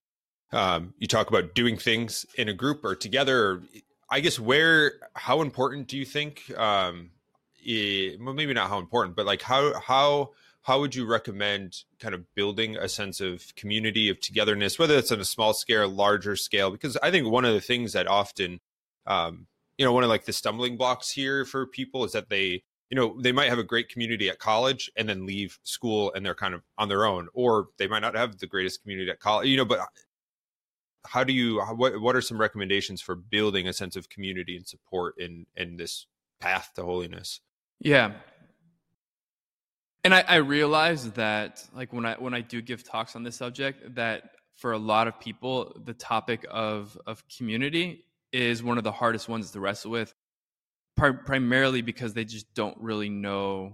um, 0.51 0.93
you 0.97 1.07
talk 1.07 1.29
about 1.29 1.53
doing 1.53 1.77
things 1.77 2.25
in 2.35 2.49
a 2.49 2.53
group 2.53 2.83
or 2.83 2.95
together 2.95 3.61
i 4.09 4.19
guess 4.19 4.39
where 4.39 4.93
how 5.13 5.41
important 5.41 5.87
do 5.87 5.97
you 5.97 6.05
think 6.05 6.51
um, 6.57 7.11
it, 7.63 8.19
well 8.21 8.33
maybe 8.33 8.53
not 8.53 8.69
how 8.69 8.79
important 8.79 9.15
but 9.15 9.25
like 9.25 9.41
how 9.41 9.79
how 9.79 10.31
how 10.67 10.81
would 10.81 10.93
you 10.93 11.05
recommend 11.05 11.85
kind 11.97 12.13
of 12.13 12.25
building 12.35 12.75
a 12.75 12.89
sense 12.89 13.21
of 13.21 13.55
community 13.55 14.09
of 14.09 14.19
togetherness 14.19 14.77
whether 14.77 14.97
it's 14.97 15.13
on 15.13 15.21
a 15.21 15.25
small 15.25 15.53
scale 15.53 15.83
or 15.83 15.87
larger 15.87 16.35
scale? 16.35 16.69
Because 16.69 16.97
i 16.97 17.09
think 17.09 17.25
one 17.25 17.45
of 17.45 17.53
the 17.53 17.61
things 17.61 17.93
that 17.93 18.05
often 18.05 18.59
um, 19.05 19.47
you 19.77 19.85
know 19.85 19.93
one 19.93 20.03
of 20.03 20.09
like 20.09 20.25
the 20.25 20.33
stumbling 20.33 20.75
blocks 20.75 21.09
here 21.09 21.45
for 21.45 21.65
people 21.65 22.03
is 22.03 22.11
that 22.11 22.29
they 22.29 22.63
you 22.89 22.95
know 22.95 23.17
they 23.21 23.31
might 23.31 23.47
have 23.47 23.59
a 23.59 23.63
great 23.63 23.87
community 23.87 24.29
at 24.29 24.39
college 24.39 24.91
and 24.97 25.07
then 25.07 25.25
leave 25.25 25.57
school 25.63 26.11
and 26.13 26.25
they're 26.25 26.35
kind 26.35 26.53
of 26.53 26.61
on 26.77 26.89
their 26.89 27.05
own 27.05 27.29
or 27.33 27.69
they 27.77 27.87
might 27.87 28.01
not 28.01 28.15
have 28.15 28.37
the 28.39 28.47
greatest 28.47 28.81
community 28.81 29.09
at 29.09 29.21
college 29.21 29.47
you 29.47 29.55
know 29.55 29.65
but 29.65 29.79
how 31.05 31.23
do 31.23 31.31
you 31.31 31.61
what 31.61 32.01
what 32.01 32.13
are 32.13 32.21
some 32.21 32.37
recommendations 32.37 32.99
for 32.99 33.15
building 33.15 33.69
a 33.69 33.73
sense 33.73 33.95
of 33.95 34.09
community 34.09 34.57
and 34.57 34.67
support 34.67 35.15
in 35.17 35.45
in 35.55 35.77
this 35.77 36.07
path 36.41 36.71
to 36.75 36.83
holiness? 36.83 37.39
Yeah 37.79 38.11
and 40.07 40.15
I, 40.15 40.21
I 40.21 40.35
realize 40.37 41.11
that 41.11 41.65
like 41.75 41.91
when 41.91 42.05
I 42.05 42.13
when 42.13 42.33
I 42.33 42.39
do 42.39 42.61
give 42.61 42.81
talks 42.81 43.17
on 43.17 43.23
this 43.23 43.35
subject, 43.35 43.95
that 43.95 44.31
for 44.55 44.71
a 44.71 44.77
lot 44.77 45.09
of 45.09 45.19
people, 45.19 45.75
the 45.83 45.93
topic 45.93 46.45
of 46.49 46.97
of 47.05 47.25
community 47.27 48.05
is 48.31 48.63
one 48.63 48.77
of 48.77 48.85
the 48.85 48.91
hardest 48.93 49.27
ones 49.27 49.51
to 49.51 49.59
wrestle 49.59 49.91
with, 49.91 50.15
primarily 50.95 51.81
because 51.81 52.13
they 52.13 52.23
just 52.23 52.53
don't 52.53 52.77
really 52.79 53.09
know 53.09 53.73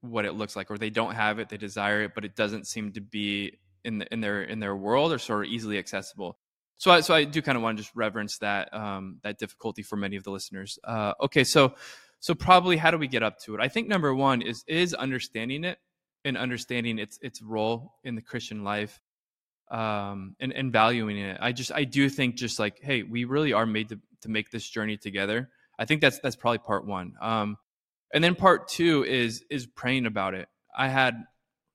what 0.00 0.24
it 0.24 0.34
looks 0.34 0.54
like, 0.54 0.70
or 0.70 0.78
they 0.78 0.90
don't 0.90 1.16
have 1.16 1.40
it, 1.40 1.48
they 1.48 1.56
desire 1.56 2.02
it, 2.02 2.12
but 2.14 2.24
it 2.24 2.36
doesn't 2.36 2.68
seem 2.68 2.92
to 2.92 3.00
be 3.00 3.58
in 3.84 3.98
the, 3.98 4.06
in 4.12 4.20
their 4.20 4.42
in 4.42 4.60
their 4.60 4.76
world 4.76 5.12
or 5.12 5.18
sort 5.18 5.44
of 5.44 5.50
easily 5.50 5.76
accessible. 5.76 6.38
So 6.76 6.92
I, 6.92 7.00
so 7.00 7.12
I 7.14 7.24
do 7.24 7.42
kind 7.42 7.56
of 7.56 7.62
want 7.62 7.78
to 7.78 7.82
just 7.82 7.96
reverence 7.96 8.38
that 8.38 8.72
um, 8.72 9.18
that 9.24 9.38
difficulty 9.38 9.82
for 9.82 9.96
many 9.96 10.14
of 10.14 10.22
the 10.22 10.30
listeners. 10.30 10.78
Uh, 10.84 11.14
okay, 11.20 11.42
so 11.42 11.74
so 12.20 12.34
probably 12.34 12.76
how 12.76 12.90
do 12.90 12.98
we 12.98 13.08
get 13.08 13.22
up 13.22 13.38
to 13.44 13.54
it? 13.54 13.60
I 13.60 13.68
think 13.68 13.88
number 13.88 14.14
one 14.14 14.42
is 14.42 14.64
is 14.66 14.94
understanding 14.94 15.64
it 15.64 15.78
and 16.24 16.36
understanding 16.36 16.98
its 16.98 17.18
its 17.22 17.42
role 17.42 17.94
in 18.04 18.14
the 18.14 18.22
Christian 18.22 18.64
life 18.64 19.00
um, 19.70 20.34
and, 20.40 20.52
and 20.52 20.72
valuing 20.72 21.18
it. 21.18 21.38
I 21.40 21.52
just 21.52 21.72
I 21.72 21.84
do 21.84 22.08
think 22.08 22.36
just 22.36 22.58
like, 22.58 22.78
hey, 22.80 23.02
we 23.02 23.24
really 23.24 23.52
are 23.52 23.66
made 23.66 23.90
to, 23.90 24.00
to 24.22 24.28
make 24.28 24.50
this 24.50 24.68
journey 24.68 24.96
together. 24.96 25.50
I 25.78 25.84
think 25.84 26.00
that's 26.00 26.18
that's 26.20 26.36
probably 26.36 26.58
part 26.58 26.86
one. 26.86 27.14
Um, 27.20 27.56
and 28.12 28.22
then 28.24 28.34
part 28.34 28.68
two 28.68 29.04
is 29.04 29.44
is 29.50 29.66
praying 29.66 30.06
about 30.06 30.34
it. 30.34 30.48
I 30.76 30.88
had 30.88 31.14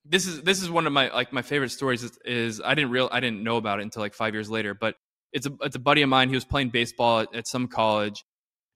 this 0.06 0.27
is 0.27 0.41
this 0.41 0.62
is 0.62 0.69
one 0.69 0.88
of 0.88 0.93
my 0.93 1.10
like 1.13 1.32
my 1.32 1.41
favorite 1.41 1.69
stories 1.69 2.03
is, 2.03 2.17
is 2.25 2.62
I 2.63 2.75
didn't 2.75 2.91
real 2.91 3.10
I 3.12 3.19
didn't 3.19 3.43
know 3.43 3.58
about 3.58 3.79
it 3.79 3.84
until 3.84 4.01
like 4.01 4.13
five 4.13 4.34
years 4.34 4.49
later, 4.49 4.73
but 4.73 4.95
it's 5.32 5.45
a 5.45 5.51
it's 5.62 5.75
a 5.75 5.79
buddy 5.79 6.01
of 6.01 6.10
mine. 6.10 6.29
He 6.29 6.36
was 6.36 6.45
playing 6.45 6.69
baseball 6.69 7.21
at, 7.21 7.34
at 7.34 7.47
some 7.47 7.67
college, 7.67 8.25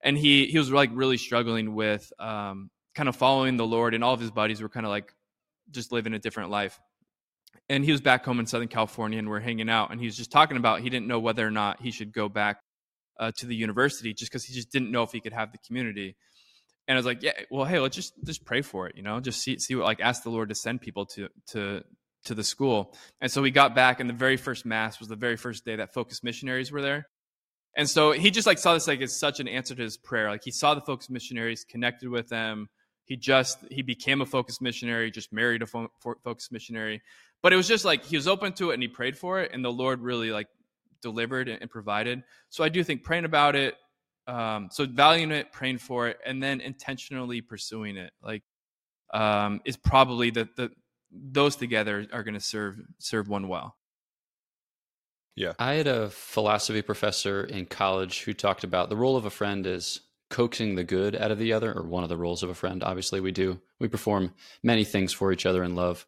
and 0.07 0.17
he 0.17 0.45
he 0.45 0.57
was 0.57 0.71
like 0.71 0.89
really 0.93 1.17
struggling 1.17 1.75
with 1.75 2.13
um, 2.17 2.69
kind 2.95 3.09
of 3.09 3.15
following 3.17 3.57
the 3.57 3.65
Lord, 3.65 3.93
and 3.93 4.05
all 4.05 4.13
of 4.13 4.21
his 4.21 4.31
buddies 4.31 4.61
were 4.61 4.69
kind 4.69 4.85
of 4.85 4.89
like 4.89 5.13
just 5.69 5.91
living 5.91 6.13
a 6.13 6.19
different 6.19 6.49
life. 6.49 6.79
And 7.67 7.83
he 7.83 7.91
was 7.91 7.99
back 7.99 8.23
home 8.23 8.39
in 8.39 8.45
Southern 8.45 8.69
California, 8.69 9.19
and 9.19 9.29
we're 9.29 9.41
hanging 9.41 9.69
out, 9.69 9.91
and 9.91 9.99
he 9.99 10.05
was 10.05 10.15
just 10.15 10.31
talking 10.31 10.55
about 10.55 10.79
he 10.79 10.89
didn't 10.89 11.07
know 11.07 11.19
whether 11.19 11.45
or 11.45 11.51
not 11.51 11.81
he 11.81 11.91
should 11.91 12.13
go 12.13 12.29
back 12.29 12.61
uh, 13.19 13.33
to 13.39 13.45
the 13.45 13.55
university 13.55 14.13
just 14.13 14.31
because 14.31 14.45
he 14.45 14.53
just 14.53 14.71
didn't 14.71 14.91
know 14.91 15.03
if 15.03 15.11
he 15.11 15.19
could 15.19 15.33
have 15.33 15.51
the 15.51 15.57
community. 15.67 16.15
And 16.87 16.95
I 16.95 16.99
was 16.99 17.05
like, 17.05 17.21
yeah, 17.21 17.33
well, 17.51 17.65
hey, 17.65 17.79
let's 17.79 17.97
just 17.97 18.13
just 18.23 18.45
pray 18.45 18.61
for 18.61 18.87
it, 18.87 18.95
you 18.95 19.03
know, 19.03 19.19
just 19.19 19.41
see 19.41 19.59
see 19.59 19.75
what 19.75 19.83
like 19.83 19.99
ask 19.99 20.23
the 20.23 20.29
Lord 20.29 20.47
to 20.47 20.55
send 20.55 20.79
people 20.79 21.05
to 21.17 21.27
to 21.47 21.83
to 22.23 22.33
the 22.33 22.45
school. 22.45 22.95
And 23.19 23.29
so 23.29 23.41
we 23.41 23.51
got 23.51 23.75
back, 23.75 23.99
and 23.99 24.09
the 24.09 24.13
very 24.13 24.37
first 24.37 24.65
mass 24.65 25.01
was 25.01 25.09
the 25.09 25.17
very 25.17 25.35
first 25.35 25.65
day 25.65 25.75
that 25.75 25.93
Focus 25.93 26.23
missionaries 26.23 26.71
were 26.71 26.81
there. 26.81 27.07
And 27.77 27.87
so 27.87 28.11
he 28.11 28.31
just 28.31 28.47
like 28.47 28.57
saw 28.57 28.73
this 28.73 28.87
like 28.87 29.01
as 29.01 29.15
such 29.15 29.39
an 29.39 29.47
answer 29.47 29.75
to 29.75 29.83
his 29.83 29.97
prayer. 29.97 30.29
Like 30.29 30.43
he 30.43 30.51
saw 30.51 30.73
the 30.73 30.81
Focus 30.81 31.11
missionaries, 31.11 31.63
connected 31.63 32.09
with 32.09 32.27
them. 32.27 32.69
He 33.05 33.15
just 33.15 33.59
he 33.69 33.83
became 33.83 34.19
a 34.21 34.25
Focus 34.25 34.59
missionary, 34.59 35.11
just 35.11 35.31
married 35.31 35.61
a 35.61 35.67
fo- 35.67 35.91
Focus 36.01 36.51
missionary. 36.51 37.01
But 37.43 37.53
it 37.53 37.55
was 37.55 37.67
just 37.67 37.85
like 37.85 38.03
he 38.03 38.17
was 38.17 38.27
open 38.27 38.53
to 38.53 38.71
it 38.71 38.73
and 38.73 38.81
he 38.81 38.89
prayed 38.89 39.15
for 39.15 39.41
it, 39.41 39.51
and 39.53 39.63
the 39.63 39.71
Lord 39.71 40.01
really 40.01 40.31
like 40.31 40.47
delivered 41.03 41.47
and 41.47 41.69
provided. 41.69 42.23
So 42.49 42.63
I 42.63 42.69
do 42.69 42.83
think 42.83 43.03
praying 43.03 43.25
about 43.25 43.55
it, 43.55 43.75
um, 44.25 44.69
so 44.71 44.87
valuing 44.87 45.31
it, 45.31 45.51
praying 45.51 45.77
for 45.77 46.07
it, 46.07 46.17
and 46.25 46.41
then 46.41 46.59
intentionally 46.61 47.41
pursuing 47.41 47.95
it, 47.95 48.11
like 48.23 48.41
um, 49.13 49.61
is 49.65 49.77
probably 49.77 50.31
the 50.31 50.49
the 50.57 50.71
those 51.11 51.55
together 51.55 52.07
are 52.11 52.23
going 52.23 52.33
to 52.33 52.39
serve 52.41 52.79
serve 52.97 53.29
one 53.29 53.47
well. 53.47 53.76
Yeah, 55.37 55.53
I 55.57 55.75
had 55.75 55.87
a 55.87 56.09
philosophy 56.09 56.81
professor 56.81 57.43
in 57.43 57.67
college 57.67 58.23
who 58.23 58.33
talked 58.33 58.65
about 58.65 58.89
the 58.89 58.97
role 58.97 59.15
of 59.15 59.25
a 59.25 59.29
friend 59.29 59.65
is 59.65 60.01
coaxing 60.29 60.75
the 60.75 60.83
good 60.83 61.15
out 61.15 61.31
of 61.31 61.39
the 61.39 61.53
other, 61.53 61.73
or 61.73 61.83
one 61.83 62.03
of 62.03 62.09
the 62.09 62.17
roles 62.17 62.43
of 62.43 62.49
a 62.49 62.55
friend. 62.55 62.83
Obviously, 62.83 63.21
we 63.21 63.31
do 63.31 63.61
we 63.79 63.87
perform 63.87 64.33
many 64.61 64.83
things 64.83 65.13
for 65.13 65.31
each 65.31 65.45
other 65.45 65.63
in 65.63 65.75
love, 65.75 66.05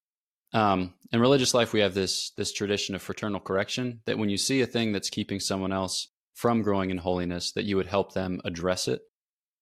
um, 0.54 0.94
in 1.12 1.20
religious 1.20 1.54
life, 1.54 1.74
we 1.74 1.82
have 1.82 1.94
this 1.94 2.32
this 2.32 2.52
tradition 2.52 2.96
of 2.96 3.02
fraternal 3.02 3.40
correction 3.40 4.02
that 4.06 4.18
when 4.18 4.30
you 4.30 4.38
see 4.38 4.62
a 4.62 4.66
thing 4.66 4.92
that's 4.92 5.10
keeping 5.10 5.40
someone 5.40 5.72
else 5.72 6.08
from 6.34 6.62
growing 6.62 6.90
in 6.90 6.98
holiness, 6.98 7.52
that 7.52 7.66
you 7.66 7.76
would 7.76 7.88
help 7.88 8.14
them 8.14 8.42
address 8.46 8.88
it. 8.88 9.02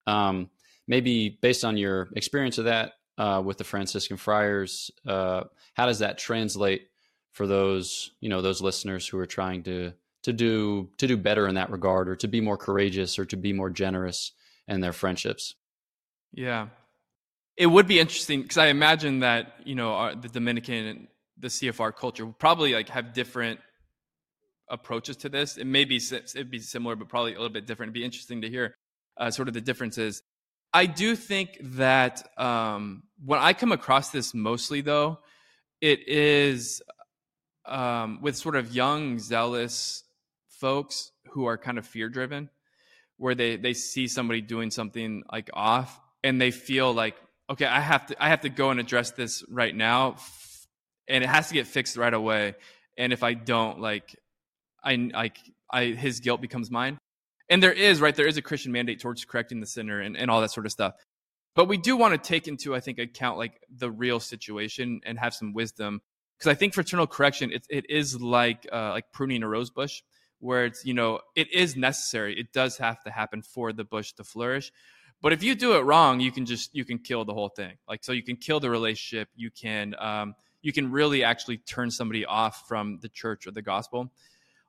Um, 0.06 0.50
maybe 0.88 1.38
based 1.42 1.66
on 1.66 1.78
your 1.78 2.10
experience 2.16 2.58
of 2.58 2.66
that 2.66 2.94
uh, 3.18 3.42
with 3.44 3.58
the 3.58 3.64
Franciscan 3.64 4.18
friars, 4.18 4.92
uh, 5.06 5.44
how 5.74 5.88
does 5.88 6.00
that 6.00 6.18
translate 6.18 6.88
for 7.38 7.46
those 7.46 8.10
you 8.20 8.30
know 8.30 8.42
those 8.42 8.62
listeners 8.62 9.08
who 9.08 9.20
are 9.20 9.28
trying 9.28 9.62
to 9.62 9.94
to 10.24 10.34
do 10.34 10.90
to 10.98 11.06
do 11.06 11.16
better 11.16 11.48
in 11.48 11.56
that 11.56 11.70
regard, 11.70 12.10
or 12.10 12.16
to 12.16 12.28
be 12.28 12.42
more 12.42 12.58
courageous, 12.58 13.20
or 13.20 13.26
to 13.26 13.38
be 13.38 13.54
more 13.54 13.70
generous 13.70 14.32
in 14.68 14.82
their 14.82 14.92
friendships? 14.92 15.54
Yeah, 16.34 16.70
it 17.56 17.68
would 17.68 17.88
be 17.88 18.00
interesting 18.00 18.42
because 18.42 18.58
I 18.58 18.68
imagine 18.68 19.20
that 19.20 19.54
you 19.64 19.76
know 19.76 19.94
our, 19.94 20.16
the 20.16 20.30
Dominican, 20.30 20.86
and 20.86 21.08
the 21.38 21.50
CFR 21.50 21.96
culture 21.96 22.26
will 22.26 22.34
probably 22.34 22.74
like 22.74 22.90
have 22.90 23.14
different 23.14 23.60
approaches 24.68 25.16
to 25.18 25.30
this. 25.30 25.58
It 25.58 25.68
may 25.68 25.86
be 25.86 25.98
it'd 25.98 26.50
be 26.50 26.60
similar, 26.60 26.96
but 26.96 27.08
probably 27.08 27.34
a 27.34 27.38
little 27.38 27.54
bit 27.54 27.68
different. 27.68 27.92
It'd 27.92 28.02
be 28.02 28.04
interesting 28.04 28.42
to 28.42 28.50
hear 28.50 28.76
uh, 29.16 29.30
sort 29.30 29.48
of 29.48 29.54
the 29.54 29.62
differences. 29.62 30.24
I 30.74 30.88
do 30.88 31.16
think 31.16 31.60
that 31.62 32.28
um, 32.38 33.04
when 33.24 33.40
I 33.40 33.54
come 33.54 33.72
across 33.72 34.10
this 34.10 34.34
mostly, 34.34 34.82
though, 34.82 35.20
it 35.80 36.10
is 36.10 36.82
um, 37.68 38.20
with 38.22 38.36
sort 38.36 38.56
of 38.56 38.74
young, 38.74 39.20
zealous 39.20 40.04
folks 40.48 41.12
who 41.32 41.46
are 41.46 41.58
kind 41.58 41.78
of 41.78 41.86
fear 41.86 42.10
driven, 42.10 42.50
where 43.18 43.36
they 43.36 43.56
they 43.56 43.74
see 43.74 44.08
somebody 44.08 44.42
doing 44.42 44.72
something 44.72 45.24
like 45.32 45.50
off 45.54 46.00
and 46.24 46.42
they 46.42 46.52
feel 46.52 46.94
like 46.94 47.16
okay, 47.50 47.66
I 47.66 47.80
have 47.80 48.08
to 48.08 48.24
I 48.24 48.30
have 48.30 48.42
to 48.42 48.50
go 48.50 48.72
and 48.72 48.80
address 48.80 49.12
this 49.12 49.44
right 49.50 49.76
now, 49.76 50.18
and 51.08 51.24
it 51.24 51.28
has 51.28 51.48
to 51.50 51.54
get 51.54 51.68
fixed 51.68 51.98
right 51.98 52.14
away. 52.14 52.56
And 52.98 53.14
if 53.14 53.24
I 53.24 53.34
don't, 53.34 53.80
like, 53.80 54.16
I 54.84 54.96
like 54.96 55.38
I 55.72 55.86
his 55.86 56.20
guilt 56.20 56.42
becomes 56.42 56.72
mine. 56.72 56.98
And 57.50 57.64
there 57.64 57.74
is 57.74 58.02
right 58.02 58.16
there 58.16 58.28
is 58.28 58.38
a 58.38 58.42
Christian 58.42 58.72
mandate 58.72 59.00
towards 59.00 59.24
correcting 59.26 59.60
the 59.60 59.68
sinner 59.68 60.02
and, 60.02 60.18
and 60.18 60.30
all 60.30 60.42
that 60.42 60.52
sort 60.52 60.66
of 60.66 60.72
stuff. 60.72 60.94
But 61.56 61.68
we 61.68 61.78
do 61.78 61.96
want 61.96 62.14
to 62.14 62.28
take 62.28 62.48
into 62.48 62.76
I 62.76 62.80
think 62.80 63.00
account 63.00 63.38
like 63.38 63.62
the 63.70 63.90
real 63.90 64.20
situation 64.20 65.02
and 65.06 65.18
have 65.18 65.34
some 65.34 65.54
wisdom 65.54 66.02
because 66.38 66.50
I 66.52 66.56
think 66.56 66.74
fraternal 66.74 67.08
correction 67.08 67.52
it 67.52 67.66
it 67.70 67.90
is 67.90 68.20
like 68.22 68.68
uh, 68.72 68.92
like 68.92 69.12
pruning 69.12 69.44
a 69.44 69.48
rose 69.48 69.70
bush 69.70 70.02
where 70.40 70.66
it's 70.66 70.86
you 70.86 70.94
know 70.94 71.20
it 71.36 71.52
is 71.52 71.76
necessary 71.76 72.40
it 72.40 72.54
does 72.54 72.78
have 72.78 73.04
to 73.04 73.12
happen 73.12 73.42
for 73.42 73.74
the 73.74 73.84
bush 73.84 74.14
to 74.14 74.24
flourish 74.24 74.72
but 75.22 75.34
if 75.34 75.44
you 75.44 75.56
do 75.56 75.74
it 75.74 75.82
wrong, 75.82 76.20
you 76.20 76.32
can 76.32 76.46
just 76.46 76.76
you 76.76 76.86
can 76.86 77.00
kill 77.00 77.26
the 77.26 77.34
whole 77.34 77.50
thing. 77.50 77.74
Like 77.88 78.04
so, 78.04 78.12
you 78.12 78.24
can 78.24 78.36
kill 78.36 78.60
the 78.60 78.70
relationship. 78.70 79.30
You 79.36 79.50
can 79.50 79.96
um, 79.98 80.36
you 80.62 80.72
can 80.72 80.92
really 80.92 81.24
actually 81.24 81.58
turn 81.58 81.90
somebody 81.90 82.26
off 82.26 82.68
from 82.68 83.00
the 83.02 83.10
church 83.10 83.48
or 83.48 83.52
the 83.52 83.62
gospel. 83.62 84.12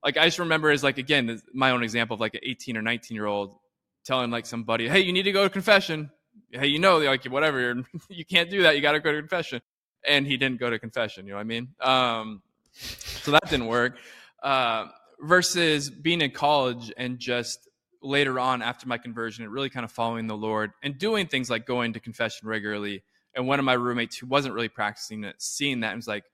Like 0.02 0.16
I 0.16 0.24
just 0.24 0.38
remember 0.38 0.70
is 0.70 0.82
like 0.82 0.98
again 0.98 1.40
my 1.52 1.70
own 1.70 1.82
example 1.82 2.14
of 2.14 2.20
like 2.20 2.34
an 2.34 2.40
18 2.42 2.76
or 2.76 2.82
19 2.82 3.14
year 3.14 3.26
old 3.26 3.58
telling 4.04 4.30
like 4.30 4.46
somebody, 4.46 4.88
hey, 4.88 5.00
you 5.00 5.12
need 5.12 5.24
to 5.24 5.32
go 5.32 5.44
to 5.44 5.50
confession. 5.50 6.10
Hey, 6.50 6.68
you 6.68 6.78
know, 6.78 6.98
like 6.98 7.24
whatever, 7.26 7.74
you 8.08 8.24
can't 8.24 8.48
do 8.48 8.62
that. 8.62 8.74
You 8.74 8.80
got 8.80 8.92
to 8.92 9.00
go 9.00 9.12
to 9.12 9.18
confession. 9.18 9.60
And 10.08 10.26
he 10.26 10.36
didn't 10.36 10.58
go 10.58 10.70
to 10.70 10.78
confession. 10.78 11.26
You 11.26 11.32
know 11.32 11.36
what 11.36 11.42
I 11.42 11.44
mean? 11.44 11.68
Um, 11.80 12.42
so 12.72 13.32
that 13.32 13.48
didn't 13.50 13.66
work. 13.66 13.98
Uh, 14.42 14.86
versus 15.20 15.90
being 15.90 16.20
in 16.20 16.30
college 16.30 16.92
and 16.96 17.18
just 17.18 17.68
later 18.02 18.38
on 18.38 18.62
after 18.62 18.86
my 18.86 18.98
conversion 18.98 19.44
and 19.44 19.52
really 19.52 19.70
kind 19.70 19.84
of 19.84 19.90
following 19.90 20.26
the 20.26 20.36
Lord 20.36 20.72
and 20.82 20.98
doing 20.98 21.26
things 21.26 21.50
like 21.50 21.66
going 21.66 21.92
to 21.94 22.00
confession 22.00 22.48
regularly. 22.48 23.02
And 23.34 23.46
one 23.46 23.58
of 23.58 23.64
my 23.64 23.72
roommates 23.74 24.16
who 24.16 24.26
wasn't 24.26 24.54
really 24.54 24.68
practicing 24.68 25.24
it, 25.24 25.36
seeing 25.38 25.80
that 25.80 25.88
and 25.88 25.98
was 25.98 26.08
like, 26.08 26.24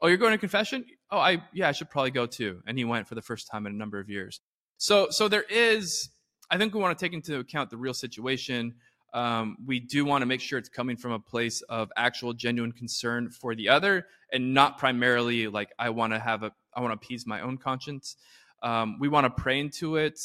Oh, 0.00 0.08
you're 0.08 0.18
going 0.18 0.32
to 0.32 0.38
confession? 0.38 0.84
Oh, 1.10 1.18
I 1.18 1.42
yeah, 1.52 1.68
I 1.68 1.72
should 1.72 1.88
probably 1.88 2.10
go 2.10 2.26
too. 2.26 2.60
And 2.66 2.76
he 2.76 2.84
went 2.84 3.08
for 3.08 3.14
the 3.14 3.22
first 3.22 3.46
time 3.46 3.66
in 3.66 3.72
a 3.72 3.76
number 3.76 3.98
of 3.98 4.10
years. 4.10 4.40
So 4.76 5.08
so 5.10 5.28
there 5.28 5.44
is 5.48 6.10
I 6.50 6.58
think 6.58 6.74
we 6.74 6.80
want 6.80 6.98
to 6.98 7.04
take 7.04 7.14
into 7.14 7.38
account 7.38 7.70
the 7.70 7.76
real 7.76 7.94
situation. 7.94 8.74
Um, 9.14 9.56
we 9.64 9.80
do 9.80 10.04
want 10.04 10.22
to 10.22 10.26
make 10.26 10.40
sure 10.40 10.58
it's 10.58 10.68
coming 10.68 10.96
from 10.96 11.12
a 11.12 11.18
place 11.18 11.62
of 11.62 11.90
actual 11.96 12.32
genuine 12.34 12.72
concern 12.72 13.30
for 13.30 13.54
the 13.54 13.68
other 13.68 14.06
and 14.32 14.52
not 14.52 14.76
primarily 14.76 15.46
like 15.46 15.70
I 15.78 15.90
want 15.90 16.12
to 16.12 16.18
have 16.18 16.42
a 16.42 16.52
I 16.76 16.80
want 16.80 16.90
to 16.90 16.96
appease 16.96 17.26
my 17.26 17.40
own 17.40 17.56
conscience. 17.56 18.16
Um, 18.62 18.98
we 18.98 19.08
want 19.08 19.24
to 19.24 19.42
pray 19.42 19.60
into 19.60 19.96
it 19.96 20.20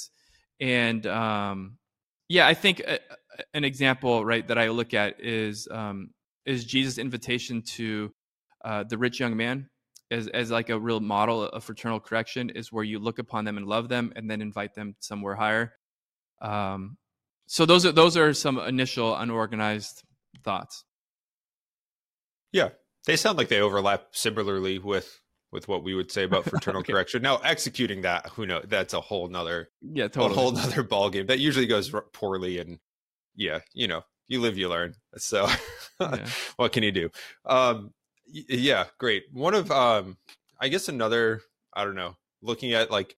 and 0.60 1.06
um, 1.06 1.78
yeah, 2.28 2.48
I 2.48 2.54
think 2.54 2.80
a, 2.80 3.00
an 3.54 3.64
example 3.64 4.26
right 4.26 4.48
that 4.48 4.58
I 4.58 4.70
look 4.70 4.94
at 4.94 5.24
is 5.24 5.68
um, 5.70 6.10
is 6.46 6.66
Jesus' 6.66 6.98
invitation 6.98 7.62
to 7.62 8.12
uh, 8.66 8.84
the 8.84 8.98
rich 8.98 9.20
young 9.20 9.38
man 9.38 9.70
as 10.12 10.28
as 10.28 10.52
like 10.52 10.70
a 10.70 10.80
real 10.80 11.00
model 11.00 11.44
of 11.44 11.64
fraternal 11.64 12.00
correction 12.00 12.50
is 12.50 12.72
where 12.72 12.84
you 12.84 13.00
look 13.00 13.20
upon 13.20 13.46
them 13.46 13.58
and 13.58 13.68
love 13.68 13.90
them, 13.90 14.12
and 14.16 14.30
then 14.30 14.42
invite 14.42 14.76
them 14.76 14.96
somewhere 15.00 15.36
higher. 15.36 15.74
Um, 16.42 16.98
so 17.52 17.66
those 17.66 17.84
are 17.84 17.92
those 17.92 18.16
are 18.16 18.32
some 18.36 18.60
initial 18.60 19.16
unorganized 19.16 20.04
thoughts. 20.44 20.86
Yeah, 22.52 22.70
they 23.08 23.16
sound 23.16 23.40
like 23.40 23.48
they 23.48 23.60
overlap 23.60 24.06
similarly 24.12 24.78
with 24.78 25.20
with 25.52 25.68
what 25.68 25.84
we 25.84 25.96
would 25.96 26.12
say 26.12 26.26
about 26.26 26.44
fraternal 26.50 26.82
okay. 26.82 26.94
correction. 26.94 27.24
Now, 27.24 27.38
executing 27.38 28.02
that, 28.04 28.28
who 28.28 28.46
knows? 28.46 28.66
That's 28.68 28.94
a 28.94 29.02
whole 29.02 29.28
nother, 29.30 29.70
yeah, 29.82 30.10
totally. 30.10 30.34
a 30.34 30.36
whole 30.36 30.52
nother 30.52 30.84
ball 30.84 31.10
game 31.10 31.26
that 31.26 31.40
usually 31.40 31.66
goes 31.66 31.92
poorly. 32.14 32.60
And 32.60 32.78
yeah, 33.36 33.62
you 33.74 33.88
know, 33.88 34.04
you 34.28 34.42
live, 34.42 34.56
you 34.56 34.70
learn. 34.70 34.94
So, 35.18 35.50
yeah. 36.00 36.28
what 36.58 36.72
can 36.72 36.84
you 36.84 36.92
do? 36.92 37.10
Um, 37.48 37.96
yeah, 38.28 38.86
great. 39.00 39.24
One 39.34 39.56
of, 39.56 39.72
um, 39.72 40.18
I 40.62 40.68
guess 40.68 40.88
another, 40.88 41.42
I 41.74 41.84
don't 41.84 41.96
know, 41.96 42.16
looking 42.44 42.74
at 42.74 42.92
like 42.92 43.16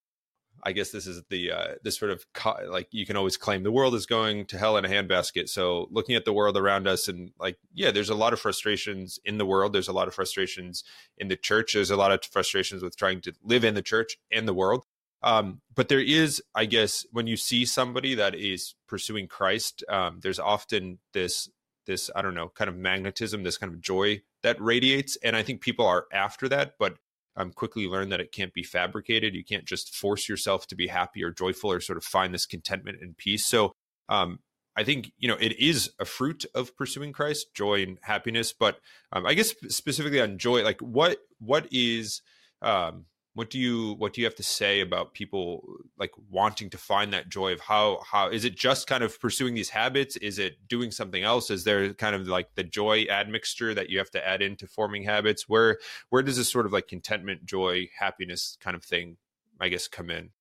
I 0.63 0.71
guess 0.71 0.91
this 0.91 1.07
is 1.07 1.23
the 1.29 1.51
uh, 1.51 1.67
this 1.83 1.97
sort 1.97 2.11
of 2.11 2.25
co- 2.33 2.57
like 2.69 2.87
you 2.91 3.05
can 3.05 3.17
always 3.17 3.37
claim 3.37 3.63
the 3.63 3.71
world 3.71 3.95
is 3.95 4.05
going 4.05 4.45
to 4.47 4.57
hell 4.57 4.77
in 4.77 4.85
a 4.85 4.89
handbasket. 4.89 5.49
So 5.49 5.87
looking 5.91 6.15
at 6.15 6.25
the 6.25 6.33
world 6.33 6.57
around 6.57 6.87
us 6.87 7.07
and 7.07 7.31
like 7.39 7.57
yeah, 7.73 7.91
there's 7.91 8.09
a 8.09 8.15
lot 8.15 8.33
of 8.33 8.39
frustrations 8.39 9.19
in 9.25 9.37
the 9.37 9.45
world. 9.45 9.73
There's 9.73 9.87
a 9.87 9.93
lot 9.93 10.07
of 10.07 10.13
frustrations 10.13 10.83
in 11.17 11.27
the 11.27 11.35
church. 11.35 11.73
There's 11.73 11.91
a 11.91 11.95
lot 11.95 12.11
of 12.11 12.23
frustrations 12.23 12.83
with 12.83 12.97
trying 12.97 13.21
to 13.21 13.33
live 13.43 13.63
in 13.63 13.73
the 13.73 13.81
church 13.81 14.17
and 14.31 14.47
the 14.47 14.53
world. 14.53 14.85
Um, 15.23 15.61
but 15.75 15.87
there 15.87 15.99
is, 15.99 16.41
I 16.55 16.65
guess, 16.65 17.05
when 17.11 17.27
you 17.27 17.37
see 17.37 17.65
somebody 17.65 18.15
that 18.15 18.33
is 18.33 18.75
pursuing 18.87 19.27
Christ, 19.27 19.83
um, 19.87 20.19
there's 20.21 20.39
often 20.39 20.99
this 21.13 21.49
this 21.85 22.09
I 22.15 22.21
don't 22.21 22.35
know 22.35 22.49
kind 22.49 22.69
of 22.69 22.75
magnetism, 22.75 23.43
this 23.43 23.57
kind 23.57 23.73
of 23.73 23.81
joy 23.81 24.21
that 24.43 24.61
radiates, 24.61 25.17
and 25.23 25.35
I 25.35 25.43
think 25.43 25.61
people 25.61 25.85
are 25.85 26.05
after 26.11 26.47
that, 26.49 26.75
but 26.79 26.95
um, 27.35 27.51
quickly 27.51 27.87
learn 27.87 28.09
that 28.09 28.19
it 28.19 28.31
can't 28.31 28.53
be 28.53 28.63
fabricated. 28.63 29.33
You 29.33 29.43
can't 29.43 29.65
just 29.65 29.95
force 29.95 30.27
yourself 30.27 30.67
to 30.67 30.75
be 30.75 30.87
happy 30.87 31.23
or 31.23 31.31
joyful 31.31 31.71
or 31.71 31.79
sort 31.79 31.97
of 31.97 32.03
find 32.03 32.33
this 32.33 32.45
contentment 32.45 32.97
and 33.01 33.17
peace. 33.17 33.45
So 33.45 33.73
um, 34.09 34.39
I 34.75 34.83
think 34.83 35.11
you 35.17 35.27
know 35.27 35.37
it 35.39 35.57
is 35.59 35.91
a 35.99 36.05
fruit 36.05 36.45
of 36.55 36.75
pursuing 36.75 37.13
Christ, 37.13 37.53
joy 37.53 37.83
and 37.83 37.97
happiness. 38.01 38.53
But 38.53 38.79
um, 39.13 39.25
I 39.25 39.33
guess 39.33 39.53
specifically 39.69 40.21
on 40.21 40.37
joy, 40.37 40.63
like 40.63 40.81
what 40.81 41.19
what 41.39 41.67
is 41.71 42.21
um, 42.61 43.05
what 43.33 43.49
do 43.49 43.57
you 43.57 43.93
what 43.93 44.13
do 44.13 44.21
you 44.21 44.25
have 44.25 44.35
to 44.35 44.43
say 44.43 44.81
about 44.81 45.13
people 45.13 45.63
like 45.97 46.11
wanting 46.29 46.69
to 46.69 46.77
find 46.77 47.13
that 47.13 47.29
joy 47.29 47.53
of 47.53 47.61
how 47.61 48.01
how 48.05 48.29
is 48.29 48.43
it 48.43 48.57
just 48.57 48.87
kind 48.87 49.03
of 49.03 49.19
pursuing 49.21 49.53
these 49.53 49.69
habits? 49.69 50.17
Is 50.17 50.37
it 50.37 50.67
doing 50.67 50.91
something 50.91 51.23
else? 51.23 51.49
Is 51.49 51.63
there 51.63 51.93
kind 51.93 52.15
of 52.15 52.27
like 52.27 52.55
the 52.55 52.63
joy 52.63 53.05
admixture 53.09 53.73
that 53.73 53.89
you 53.89 53.99
have 53.99 54.11
to 54.11 54.27
add 54.27 54.41
into 54.41 54.67
forming 54.67 55.03
habits? 55.03 55.47
Where 55.47 55.77
where 56.09 56.21
does 56.23 56.37
this 56.37 56.51
sort 56.51 56.65
of 56.65 56.73
like 56.73 56.87
contentment 56.87 57.45
joy 57.45 57.89
happiness 57.97 58.57
kind 58.59 58.75
of 58.75 58.83
thing 58.83 59.17
i 59.59 59.69
guess 59.69 59.87
come 59.87 60.09
in? 60.09 60.31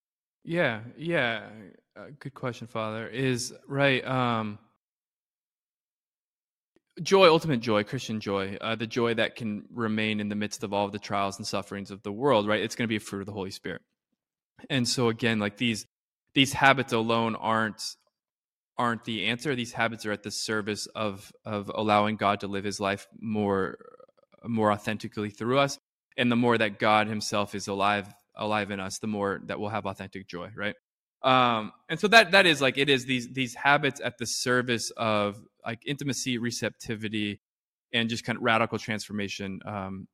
Yeah 0.42 0.80
yeah. 0.96 1.48
Uh, 1.96 2.06
good 2.18 2.34
question 2.34 2.66
father. 2.66 3.06
Is 3.06 3.54
right 3.68 4.04
um 4.04 4.58
joy, 7.02 7.28
ultimate 7.28 7.60
joy, 7.60 7.84
Christian 7.84 8.20
joy, 8.20 8.56
uh, 8.60 8.76
the 8.76 8.86
joy 8.86 9.14
that 9.14 9.36
can 9.36 9.64
remain 9.72 10.20
in 10.20 10.28
the 10.28 10.34
midst 10.34 10.62
of 10.62 10.72
all 10.72 10.86
of 10.86 10.92
the 10.92 10.98
trials 10.98 11.38
and 11.38 11.46
sufferings 11.46 11.90
of 11.90 12.02
the 12.02 12.12
world, 12.12 12.46
right? 12.46 12.60
It's 12.60 12.74
going 12.74 12.86
to 12.86 12.88
be 12.88 12.96
a 12.96 13.00
fruit 13.00 13.20
of 13.20 13.26
the 13.26 13.32
Holy 13.32 13.50
Spirit. 13.50 13.82
And 14.68 14.86
so 14.86 15.08
again, 15.08 15.38
like 15.38 15.56
these 15.56 15.86
these 16.34 16.52
habits 16.52 16.92
alone 16.92 17.34
aren't 17.34 17.82
aren't 18.76 19.04
the 19.04 19.26
answer. 19.26 19.54
These 19.54 19.72
habits 19.72 20.04
are 20.06 20.12
at 20.12 20.22
the 20.22 20.30
service 20.30 20.86
of 20.94 21.32
of 21.44 21.70
allowing 21.74 22.16
God 22.16 22.40
to 22.40 22.46
live 22.46 22.64
His 22.64 22.80
life 22.80 23.06
more 23.18 23.78
more 24.44 24.72
authentically 24.72 25.30
through 25.30 25.58
us. 25.58 25.78
And 26.16 26.30
the 26.30 26.36
more 26.36 26.58
that 26.58 26.78
God 26.78 27.06
Himself 27.06 27.54
is 27.54 27.68
alive 27.68 28.08
alive 28.36 28.70
in 28.70 28.80
us, 28.80 28.98
the 28.98 29.06
more 29.06 29.40
that 29.46 29.58
we'll 29.58 29.70
have 29.70 29.86
authentic 29.86 30.28
joy, 30.28 30.50
right? 30.54 30.74
Um, 31.22 31.72
and 31.88 32.00
so 32.00 32.08
that 32.08 32.30
that 32.32 32.46
is 32.46 32.60
like 32.62 32.78
it 32.78 32.88
is 32.88 33.04
these 33.04 33.28
these 33.28 33.54
habits 33.54 34.00
at 34.02 34.18
the 34.18 34.26
service 34.26 34.90
of 34.96 35.36
like 35.64 35.82
intimacy, 35.86 36.38
receptivity, 36.38 37.40
and 37.92 38.08
just 38.08 38.24
kind 38.24 38.36
of 38.36 38.42
radical 38.42 38.78
transformation 38.78 39.60
um, 39.66 40.08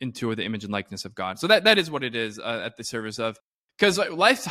into 0.00 0.34
the 0.34 0.44
image 0.44 0.64
and 0.64 0.72
likeness 0.72 1.04
of 1.04 1.14
God. 1.14 1.38
So 1.38 1.48
that 1.48 1.64
that 1.64 1.78
is 1.78 1.90
what 1.90 2.04
it 2.04 2.14
is 2.14 2.38
uh, 2.38 2.62
at 2.64 2.76
the 2.76 2.84
service 2.84 3.18
of 3.18 3.36
because 3.76 3.98
life's 3.98 4.48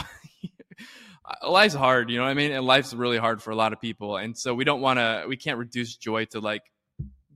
life's 1.47 1.75
hard, 1.75 2.09
you 2.09 2.17
know 2.17 2.23
what 2.23 2.31
I 2.31 2.33
mean, 2.33 2.51
and 2.51 2.65
life's 2.65 2.93
really 2.93 3.17
hard 3.17 3.41
for 3.41 3.51
a 3.51 3.55
lot 3.55 3.71
of 3.71 3.79
people, 3.79 4.17
and 4.17 4.37
so 4.37 4.53
we 4.53 4.65
don't 4.65 4.81
want 4.81 4.99
to 4.99 5.25
we 5.27 5.37
can't 5.37 5.57
reduce 5.57 5.95
joy 5.95 6.25
to 6.25 6.41
like 6.41 6.63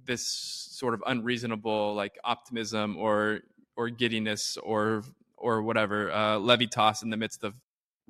this 0.05 0.27
sort 0.71 0.93
of 0.93 1.03
unreasonable 1.05 1.93
like 1.95 2.17
optimism 2.23 2.97
or 2.97 3.41
or 3.77 3.89
giddiness 3.89 4.57
or 4.57 5.03
or 5.37 5.61
whatever 5.61 6.11
uh, 6.11 6.37
levitas 6.37 7.03
in 7.03 7.09
the 7.09 7.17
midst 7.17 7.43
of 7.43 7.53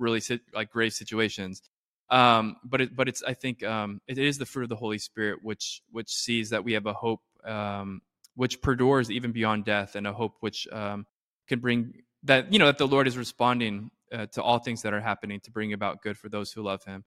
really 0.02 0.20
like 0.54 0.70
grave 0.70 0.92
situations. 0.92 1.62
Um, 2.10 2.56
but 2.62 2.82
it, 2.82 2.96
but 2.96 3.08
it's 3.08 3.22
I 3.22 3.32
think 3.32 3.64
um, 3.64 4.00
it 4.06 4.18
is 4.18 4.36
the 4.36 4.44
fruit 4.44 4.64
of 4.64 4.68
the 4.68 4.76
Holy 4.76 4.98
Spirit 4.98 5.38
which 5.42 5.80
which 5.90 6.10
sees 6.10 6.50
that 6.50 6.62
we 6.62 6.74
have 6.74 6.84
a 6.84 6.92
hope 6.92 7.22
um, 7.44 8.02
which 8.34 8.60
perdures 8.60 9.10
even 9.10 9.32
beyond 9.32 9.64
death 9.64 9.96
and 9.96 10.06
a 10.06 10.12
hope 10.12 10.34
which 10.40 10.68
um, 10.72 11.06
can 11.48 11.60
bring 11.60 12.02
that 12.24 12.52
you 12.52 12.58
know 12.58 12.66
that 12.66 12.78
the 12.78 12.86
Lord 12.86 13.08
is 13.08 13.16
responding 13.16 13.90
uh, 14.12 14.26
to 14.26 14.42
all 14.42 14.58
things 14.58 14.82
that 14.82 14.92
are 14.92 15.00
happening 15.00 15.40
to 15.40 15.50
bring 15.50 15.72
about 15.72 16.02
good 16.02 16.18
for 16.18 16.28
those 16.28 16.52
who 16.52 16.62
love 16.62 16.84
Him. 16.84 17.04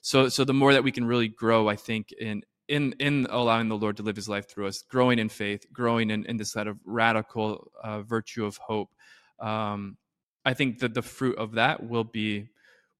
So 0.00 0.28
so 0.28 0.44
the 0.44 0.54
more 0.54 0.72
that 0.72 0.82
we 0.82 0.90
can 0.92 1.04
really 1.04 1.28
grow, 1.28 1.68
I 1.68 1.76
think 1.76 2.12
in 2.12 2.42
in 2.66 2.94
in 2.98 3.26
allowing 3.30 3.68
the 3.68 3.76
Lord 3.76 3.96
to 3.98 4.02
live 4.02 4.16
His 4.16 4.28
life 4.28 4.48
through 4.48 4.66
us, 4.66 4.82
growing 4.82 5.18
in 5.18 5.28
faith, 5.28 5.66
growing 5.72 6.10
in, 6.10 6.24
in 6.26 6.36
this 6.36 6.52
kind 6.52 6.68
of 6.68 6.78
radical 6.84 7.70
uh, 7.82 8.02
virtue 8.02 8.44
of 8.44 8.56
hope. 8.56 8.90
Um, 9.38 9.96
I 10.48 10.54
think 10.54 10.78
that 10.78 10.94
the 10.94 11.02
fruit 11.02 11.36
of 11.36 11.52
that 11.52 11.86
will 11.86 12.04
be 12.04 12.48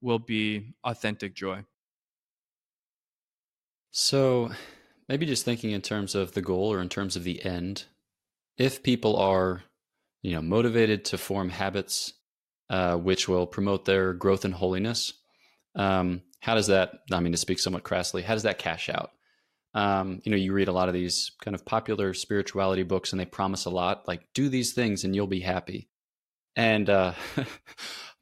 will 0.02 0.18
be 0.18 0.74
authentic 0.84 1.34
joy. 1.34 1.64
So, 3.90 4.50
maybe 5.08 5.24
just 5.24 5.46
thinking 5.46 5.70
in 5.70 5.80
terms 5.80 6.14
of 6.14 6.32
the 6.32 6.42
goal 6.42 6.70
or 6.70 6.82
in 6.82 6.90
terms 6.90 7.16
of 7.16 7.24
the 7.24 7.42
end, 7.42 7.84
if 8.58 8.82
people 8.82 9.16
are, 9.16 9.62
you 10.20 10.32
know, 10.32 10.42
motivated 10.42 11.06
to 11.06 11.16
form 11.16 11.48
habits 11.48 12.12
uh, 12.68 12.96
which 12.98 13.28
will 13.28 13.46
promote 13.46 13.86
their 13.86 14.12
growth 14.12 14.44
in 14.44 14.52
holiness, 14.52 15.14
um, 15.74 16.20
how 16.40 16.54
does 16.54 16.66
that? 16.66 16.98
I 17.10 17.20
mean, 17.20 17.32
to 17.32 17.38
speak 17.38 17.60
somewhat 17.60 17.82
crassly, 17.82 18.20
how 18.20 18.34
does 18.34 18.42
that 18.42 18.58
cash 18.58 18.90
out? 18.90 19.12
Um, 19.72 20.20
you 20.22 20.30
know, 20.30 20.36
you 20.36 20.52
read 20.52 20.68
a 20.68 20.72
lot 20.72 20.88
of 20.88 20.94
these 20.94 21.30
kind 21.42 21.54
of 21.54 21.64
popular 21.64 22.12
spirituality 22.12 22.82
books, 22.82 23.12
and 23.12 23.18
they 23.18 23.24
promise 23.24 23.64
a 23.64 23.70
lot, 23.70 24.06
like 24.06 24.34
do 24.34 24.50
these 24.50 24.74
things 24.74 25.02
and 25.02 25.16
you'll 25.16 25.26
be 25.26 25.40
happy. 25.40 25.88
And 26.58 26.90
uh, 26.90 27.12
I'm 27.36 27.46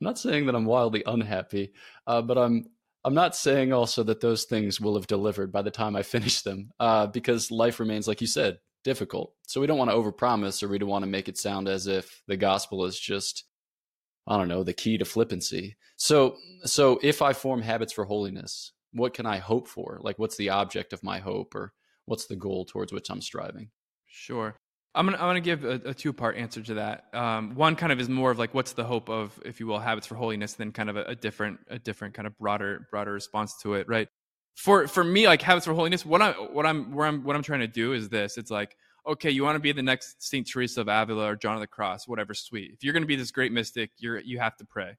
not 0.00 0.18
saying 0.18 0.46
that 0.46 0.54
I'm 0.54 0.66
wildly 0.66 1.02
unhappy, 1.06 1.72
uh, 2.06 2.20
but 2.20 2.36
I'm 2.36 2.66
I'm 3.02 3.14
not 3.14 3.34
saying 3.34 3.72
also 3.72 4.02
that 4.02 4.20
those 4.20 4.44
things 4.44 4.80
will 4.80 4.96
have 4.96 5.06
delivered 5.06 5.52
by 5.52 5.62
the 5.62 5.70
time 5.70 5.96
I 5.96 6.02
finish 6.02 6.42
them, 6.42 6.70
uh, 6.78 7.06
because 7.06 7.50
life 7.50 7.80
remains, 7.80 8.06
like 8.06 8.20
you 8.20 8.26
said, 8.26 8.58
difficult. 8.84 9.32
So 9.46 9.60
we 9.60 9.66
don't 9.66 9.78
want 9.78 9.90
to 9.90 9.96
overpromise, 9.96 10.62
or 10.62 10.68
we 10.68 10.78
don't 10.78 10.88
want 10.88 11.04
to 11.04 11.10
make 11.10 11.28
it 11.28 11.38
sound 11.38 11.66
as 11.66 11.86
if 11.86 12.22
the 12.26 12.36
gospel 12.36 12.84
is 12.84 12.98
just, 12.98 13.44
I 14.26 14.36
don't 14.36 14.48
know, 14.48 14.64
the 14.64 14.72
key 14.72 14.98
to 14.98 15.04
flippancy. 15.04 15.76
So, 15.96 16.36
so 16.64 16.98
if 17.02 17.22
I 17.22 17.32
form 17.32 17.62
habits 17.62 17.92
for 17.92 18.04
holiness, 18.04 18.72
what 18.92 19.14
can 19.14 19.24
I 19.24 19.38
hope 19.38 19.68
for? 19.68 19.98
Like, 20.02 20.18
what's 20.18 20.36
the 20.36 20.50
object 20.50 20.92
of 20.92 21.04
my 21.04 21.20
hope, 21.20 21.54
or 21.54 21.72
what's 22.06 22.26
the 22.26 22.36
goal 22.36 22.64
towards 22.64 22.92
which 22.92 23.08
I'm 23.08 23.22
striving? 23.22 23.70
Sure. 24.04 24.56
I'm 24.96 25.04
gonna 25.04 25.18
I'm 25.18 25.28
gonna 25.28 25.40
give 25.40 25.64
a, 25.64 25.80
a 25.84 25.94
two 25.94 26.12
part 26.12 26.36
answer 26.36 26.62
to 26.62 26.74
that. 26.74 27.04
Um, 27.12 27.54
one 27.54 27.76
kind 27.76 27.92
of 27.92 28.00
is 28.00 28.08
more 28.08 28.30
of 28.30 28.38
like 28.38 28.54
what's 28.54 28.72
the 28.72 28.84
hope 28.84 29.10
of, 29.10 29.38
if 29.44 29.60
you 29.60 29.66
will, 29.66 29.78
habits 29.78 30.06
for 30.06 30.14
holiness, 30.14 30.54
then 30.54 30.72
kind 30.72 30.88
of 30.88 30.96
a, 30.96 31.04
a, 31.04 31.14
different 31.14 31.60
a 31.68 31.78
different 31.78 32.14
kind 32.14 32.26
of 32.26 32.36
broader 32.38 32.88
broader 32.90 33.12
response 33.12 33.54
to 33.62 33.74
it, 33.74 33.86
right? 33.88 34.08
For 34.54 34.88
for 34.88 35.04
me, 35.04 35.26
like 35.26 35.42
habits 35.42 35.66
for 35.66 35.74
holiness, 35.74 36.06
what 36.06 36.22
I 36.22 36.32
what 36.32 36.64
I'm 36.64 36.94
where 36.94 37.06
I'm 37.06 37.24
what 37.24 37.36
I'm 37.36 37.42
trying 37.42 37.60
to 37.60 37.66
do 37.66 37.92
is 37.92 38.08
this. 38.08 38.38
It's 38.38 38.50
like 38.50 38.74
okay, 39.06 39.30
you 39.30 39.44
want 39.44 39.54
to 39.54 39.60
be 39.60 39.70
the 39.70 39.82
next 39.82 40.22
Saint 40.22 40.48
Teresa 40.48 40.80
of 40.80 40.88
Avila 40.88 41.26
or 41.26 41.36
John 41.36 41.54
of 41.54 41.60
the 41.60 41.66
Cross, 41.66 42.08
whatever, 42.08 42.34
sweet. 42.34 42.72
If 42.72 42.82
you're 42.82 42.94
gonna 42.94 43.06
be 43.06 43.16
this 43.16 43.30
great 43.30 43.52
mystic, 43.52 43.90
you're 43.98 44.18
you 44.20 44.38
have 44.38 44.56
to 44.56 44.64
pray. 44.64 44.96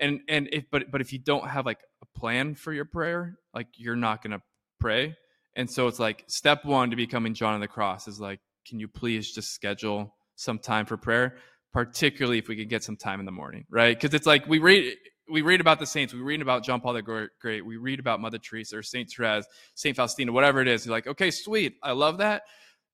And 0.00 0.20
and 0.28 0.48
if 0.52 0.64
but 0.70 0.92
but 0.92 1.00
if 1.00 1.12
you 1.12 1.18
don't 1.18 1.48
have 1.48 1.66
like 1.66 1.80
a 2.02 2.18
plan 2.18 2.54
for 2.54 2.72
your 2.72 2.84
prayer, 2.84 3.36
like 3.52 3.66
you're 3.74 3.96
not 3.96 4.22
gonna 4.22 4.42
pray. 4.78 5.16
And 5.56 5.68
so 5.68 5.88
it's 5.88 5.98
like 5.98 6.22
step 6.28 6.64
one 6.64 6.90
to 6.90 6.96
becoming 6.96 7.34
John 7.34 7.56
of 7.56 7.60
the 7.60 7.66
Cross 7.66 8.06
is 8.06 8.20
like 8.20 8.38
can 8.68 8.78
you 8.78 8.88
please 8.88 9.32
just 9.32 9.52
schedule 9.52 10.14
some 10.36 10.58
time 10.58 10.86
for 10.86 10.96
prayer, 10.96 11.36
particularly 11.72 12.38
if 12.38 12.48
we 12.48 12.56
could 12.56 12.68
get 12.68 12.84
some 12.84 12.96
time 12.96 13.20
in 13.20 13.26
the 13.26 13.32
morning, 13.32 13.64
right? 13.70 13.98
Because 13.98 14.14
it's 14.14 14.26
like 14.26 14.46
we 14.46 14.58
read 14.58 14.94
we 15.30 15.42
read 15.42 15.60
about 15.60 15.78
the 15.78 15.86
saints, 15.86 16.14
we 16.14 16.20
read 16.20 16.40
about 16.40 16.64
John 16.64 16.80
Paul 16.80 16.94
the 16.94 17.28
Great, 17.40 17.64
we 17.64 17.76
read 17.76 18.00
about 18.00 18.20
Mother 18.20 18.38
Teresa 18.38 18.78
or 18.78 18.82
Saint 18.82 19.12
Therese, 19.14 19.44
Saint 19.74 19.96
Faustina, 19.96 20.32
whatever 20.32 20.60
it 20.60 20.68
is. 20.68 20.86
You're 20.86 20.94
like, 20.94 21.06
okay, 21.06 21.30
sweet, 21.30 21.74
I 21.82 21.92
love 21.92 22.18
that. 22.18 22.42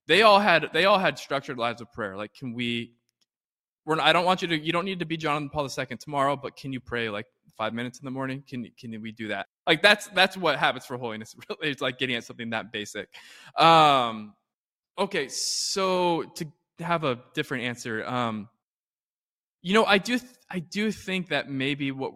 They 0.07 0.23
all 0.23 0.39
had 0.39 0.71
they 0.73 0.85
all 0.85 0.99
had 0.99 1.19
structured 1.19 1.59
lives 1.59 1.81
of 1.81 1.93
prayer. 1.93 2.17
Like, 2.17 2.35
can 2.35 2.53
we? 2.55 2.95
We're 3.87 3.97
not, 3.97 4.07
I 4.07 4.13
don't 4.15 4.25
want 4.25 4.43
you 4.43 4.49
to. 4.49 4.59
You 4.59 4.73
don't 4.73 4.85
need 4.85 4.99
to 5.01 5.07
be 5.07 5.17
John 5.17 5.49
Paul 5.51 5.69
II 5.69 5.87
tomorrow, 5.99 6.37
but 6.37 6.57
can 6.57 6.73
you 6.73 6.81
pray 6.81 7.11
like 7.11 7.27
five 7.57 7.75
minutes 7.75 7.99
in 7.99 8.05
the 8.05 8.11
morning? 8.11 8.43
Can 8.49 8.67
can 8.79 9.01
we 9.01 9.13
do 9.13 9.29
that? 9.29 9.47
Like 9.67 9.83
that's 9.83 10.09
that's 10.09 10.37
what 10.37 10.59
habits 10.59 10.87
for 10.87 10.97
holiness. 10.97 11.35
Really, 11.49 11.71
it's 11.71 11.83
like 11.83 11.99
getting 11.99 12.17
at 12.17 12.25
something 12.25 12.51
that 12.51 12.73
basic. 12.73 13.09
Um, 13.59 14.35
Okay, 14.99 15.29
so 15.29 16.23
to 16.37 16.47
have 16.79 17.05
a 17.05 17.19
different 17.35 17.65
answer, 17.65 18.05
um, 18.07 18.49
you 19.63 19.75
know, 19.75 19.85
I 19.85 19.99
do, 19.99 20.19
th- 20.19 20.33
I 20.51 20.61
do 20.61 20.93
think 20.93 21.29
that 21.29 21.51
maybe 21.51 21.91
what 21.91 22.13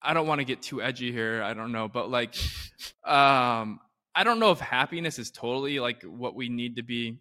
I 0.00 0.12
don't 0.12 0.26
want 0.26 0.40
to 0.40 0.44
get 0.44 0.62
too 0.62 0.82
edgy 0.82 1.10
here. 1.10 1.42
I 1.42 1.54
don't 1.54 1.72
know, 1.72 1.88
but 1.88 2.10
like, 2.10 2.34
um, 3.04 3.80
I 4.14 4.22
don't 4.22 4.38
know 4.38 4.50
if 4.50 4.60
happiness 4.60 5.18
is 5.18 5.30
totally 5.30 5.80
like 5.80 6.02
what 6.02 6.34
we 6.36 6.48
need 6.48 6.76
to 6.76 6.82
be 6.82 7.18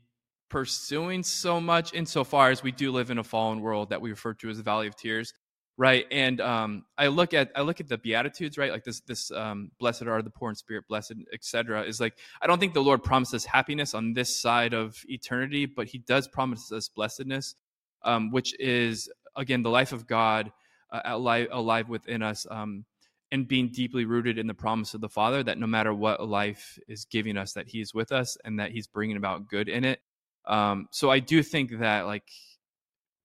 pursuing 0.50 1.24
so 1.24 1.60
much 1.60 1.94
insofar 1.94 2.52
as 2.52 2.62
we 2.62 2.72
do 2.72 2.92
live 2.92 3.10
in 3.10 3.18
a 3.18 3.24
fallen 3.24 3.62
world 3.62 3.90
that 3.90 4.02
we 4.02 4.12
refer 4.12 4.34
to 4.36 4.50
as 4.50 4.58
the 4.58 4.64
valley 4.64 4.86
of 4.86 4.96
tears 4.96 5.34
right 5.78 6.06
and 6.12 6.40
um, 6.40 6.86
i 6.98 7.08
look 7.08 7.34
at 7.34 7.52
i 7.56 7.62
look 7.62 7.80
at 7.80 7.88
the 7.88 7.98
beatitudes 7.98 8.58
right 8.58 8.72
like 8.72 8.84
this 8.84 9.00
this 9.02 9.32
um, 9.32 9.72
blessed 9.80 10.04
are 10.04 10.22
the 10.22 10.30
poor 10.30 10.50
in 10.50 10.56
spirit 10.56 10.88
blessed 10.88 11.16
etc 11.34 11.84
is 11.84 12.00
like 12.00 12.18
i 12.42 12.48
don't 12.48 12.60
think 12.60 12.74
the 12.74 12.84
lord 12.84 13.04
promises 13.04 13.46
happiness 13.46 13.94
on 13.94 14.14
this 14.14 14.40
side 14.40 14.74
of 14.74 14.98
eternity 15.08 15.66
but 15.66 15.88
he 15.88 15.98
does 15.98 16.28
promise 16.28 16.72
us 16.72 16.88
blessedness 16.88 17.56
um, 18.04 18.32
which 18.32 18.58
is 18.60 19.10
again 19.36 19.64
the 19.64 19.70
life 19.70 19.94
of 19.94 20.06
god 20.06 20.52
uh, 20.92 21.02
alive, 21.06 21.48
alive 21.52 21.90
within 21.90 22.22
us 22.22 22.46
um, 22.52 22.86
and 23.32 23.48
being 23.48 23.70
deeply 23.70 24.06
rooted 24.06 24.38
in 24.38 24.46
the 24.46 24.54
promise 24.54 24.94
of 24.94 25.02
the 25.02 25.10
father 25.10 25.42
that 25.42 25.58
no 25.58 25.66
matter 25.66 25.92
what 25.92 26.28
life 26.28 26.78
is 26.88 27.06
giving 27.06 27.36
us 27.36 27.54
that 27.54 27.68
he's 27.68 27.94
with 27.94 28.12
us 28.12 28.38
and 28.46 28.60
that 28.60 28.72
he's 28.72 28.86
bringing 28.86 29.18
about 29.18 29.48
good 29.48 29.68
in 29.70 29.84
it 29.84 30.02
um, 30.46 30.88
so 30.92 31.10
i 31.10 31.18
do 31.18 31.42
think 31.42 31.80
that 31.80 32.06
like 32.06 32.30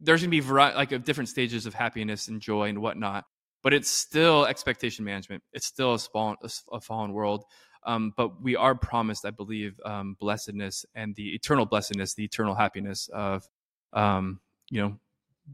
there's 0.00 0.20
gonna 0.20 0.30
be 0.30 0.40
variety 0.40 0.76
like 0.76 1.04
different 1.04 1.28
stages 1.28 1.66
of 1.66 1.74
happiness 1.74 2.28
and 2.28 2.40
joy 2.40 2.68
and 2.68 2.80
whatnot 2.80 3.24
but 3.64 3.74
it's 3.74 3.90
still 3.90 4.46
expectation 4.46 5.04
management. 5.04 5.42
It's 5.52 5.66
still 5.66 5.94
a, 5.94 5.98
fallen, 5.98 6.36
a 6.72 6.80
fallen 6.80 7.12
world 7.12 7.44
um, 7.84 8.12
but 8.16 8.42
we 8.42 8.56
are 8.56 8.74
promised 8.74 9.24
i 9.24 9.30
believe 9.30 9.80
um, 9.84 10.16
blessedness 10.18 10.84
and 10.94 11.14
the 11.14 11.34
eternal 11.34 11.66
blessedness 11.66 12.14
the 12.14 12.24
eternal 12.24 12.54
happiness 12.54 13.08
of 13.12 13.48
um, 13.92 14.40
you 14.70 14.80
know 14.80 14.98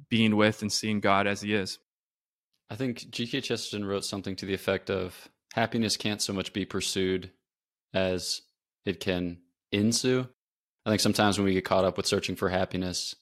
being 0.08 0.36
with 0.36 0.62
and 0.62 0.72
seeing 0.72 1.00
god 1.00 1.26
as 1.26 1.40
he 1.40 1.54
is. 1.54 1.78
I 2.70 2.76
think 2.76 3.10
g.k 3.10 3.40
chesterton 3.40 3.84
wrote 3.86 4.04
something 4.04 4.36
to 4.36 4.46
the 4.46 4.54
effect 4.54 4.90
of 4.90 5.28
happiness 5.52 5.96
can't 5.96 6.22
so 6.22 6.32
much 6.32 6.52
be 6.52 6.64
pursued 6.64 7.30
as 7.92 8.42
it 8.84 9.00
can 9.00 9.38
ensue. 9.70 10.26
I 10.84 10.90
think 10.90 11.00
sometimes 11.00 11.38
when 11.38 11.46
we 11.46 11.54
get 11.54 11.64
caught 11.64 11.84
up 11.84 11.96
with 11.96 12.06
searching 12.06 12.36
for 12.36 12.48
happiness 12.48 13.14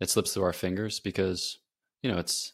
it 0.00 0.10
slips 0.10 0.32
through 0.34 0.44
our 0.44 0.52
fingers 0.52 1.00
because 1.00 1.58
you 2.02 2.12
know, 2.12 2.18
it's 2.18 2.52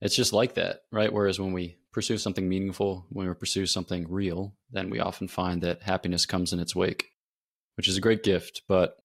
it's 0.00 0.14
just 0.14 0.32
like 0.32 0.54
that, 0.54 0.82
right? 0.92 1.12
Whereas 1.12 1.40
when 1.40 1.52
we 1.52 1.78
pursue 1.92 2.18
something 2.18 2.48
meaningful, 2.48 3.06
when 3.10 3.26
we 3.26 3.34
pursue 3.34 3.66
something 3.66 4.06
real, 4.08 4.54
then 4.70 4.90
we 4.90 5.00
often 5.00 5.28
find 5.28 5.62
that 5.62 5.82
happiness 5.82 6.26
comes 6.26 6.52
in 6.52 6.60
its 6.60 6.76
wake, 6.76 7.06
which 7.76 7.88
is 7.88 7.96
a 7.96 8.00
great 8.00 8.22
gift. 8.22 8.62
But 8.68 8.96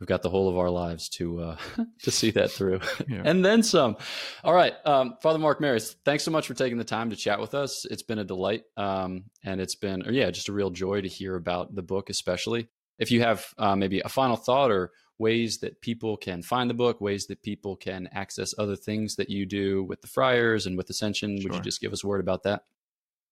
we've 0.00 0.06
got 0.06 0.22
the 0.22 0.30
whole 0.30 0.48
of 0.50 0.58
our 0.58 0.68
lives 0.68 1.08
to 1.10 1.40
uh, 1.40 1.56
to 2.02 2.10
see 2.10 2.30
that 2.32 2.50
through, 2.50 2.80
yeah. 3.08 3.22
and 3.24 3.42
then 3.42 3.62
some. 3.62 3.96
All 4.44 4.52
right, 4.52 4.74
um, 4.84 5.14
Father 5.22 5.38
Mark 5.38 5.60
Maris, 5.60 5.96
thanks 6.04 6.24
so 6.24 6.30
much 6.30 6.46
for 6.46 6.54
taking 6.54 6.76
the 6.76 6.84
time 6.84 7.08
to 7.08 7.16
chat 7.16 7.40
with 7.40 7.54
us. 7.54 7.86
It's 7.86 8.02
been 8.02 8.18
a 8.18 8.24
delight, 8.24 8.64
um, 8.76 9.24
and 9.44 9.62
it's 9.62 9.76
been 9.76 10.02
yeah, 10.10 10.30
just 10.30 10.48
a 10.48 10.52
real 10.52 10.70
joy 10.70 11.00
to 11.00 11.08
hear 11.08 11.36
about 11.36 11.74
the 11.74 11.82
book, 11.82 12.10
especially. 12.10 12.68
If 12.98 13.10
you 13.10 13.22
have 13.22 13.46
uh, 13.56 13.76
maybe 13.76 14.00
a 14.00 14.08
final 14.10 14.36
thought 14.36 14.70
or 14.70 14.92
ways 15.22 15.58
that 15.58 15.80
people 15.80 16.16
can 16.16 16.42
find 16.42 16.68
the 16.68 16.74
book, 16.74 17.00
ways 17.00 17.26
that 17.28 17.42
people 17.42 17.76
can 17.76 18.08
access 18.12 18.52
other 18.58 18.76
things 18.76 19.16
that 19.16 19.30
you 19.30 19.46
do 19.46 19.84
with 19.84 20.02
the 20.02 20.08
Friars 20.08 20.66
and 20.66 20.76
with 20.76 20.90
Ascension, 20.90 21.40
sure. 21.40 21.50
would 21.50 21.56
you 21.56 21.62
just 21.62 21.80
give 21.80 21.92
us 21.92 22.02
a 22.04 22.06
word 22.06 22.20
about 22.20 22.42
that? 22.42 22.64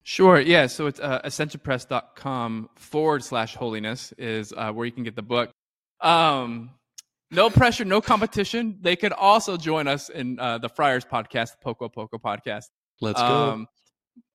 Sure. 0.03 0.41
Yeah. 0.41 0.67
So 0.67 0.87
it's 0.87 1.01
uh, 1.01 1.21
ascensionpress.com 1.25 2.71
forward 2.77 3.23
slash 3.23 3.55
holiness 3.55 4.15
is 4.17 4.55
uh, 4.57 4.73
where 4.73 4.87
you 4.87 4.93
can 4.93 5.05
get 5.05 5.17
the 5.17 5.23
book. 5.23 5.51
Um, 6.01 6.71
no 7.31 7.51
pressure, 7.51 7.85
no 7.85 8.01
competition. 8.01 8.79
They 8.81 8.97
could 8.97 9.13
also 9.13 9.57
join 9.57 9.89
us 9.89 10.09
in 10.09 10.39
uh, 10.39 10.59
the 10.59 10.69
Friars 10.69 11.05
podcast, 11.05 11.51
the 11.53 11.59
Poco 11.63 11.89
Poco 11.89 12.19
podcast. 12.19 12.67
Let's 13.01 13.21
go. 13.21 13.27
Um, 13.27 13.67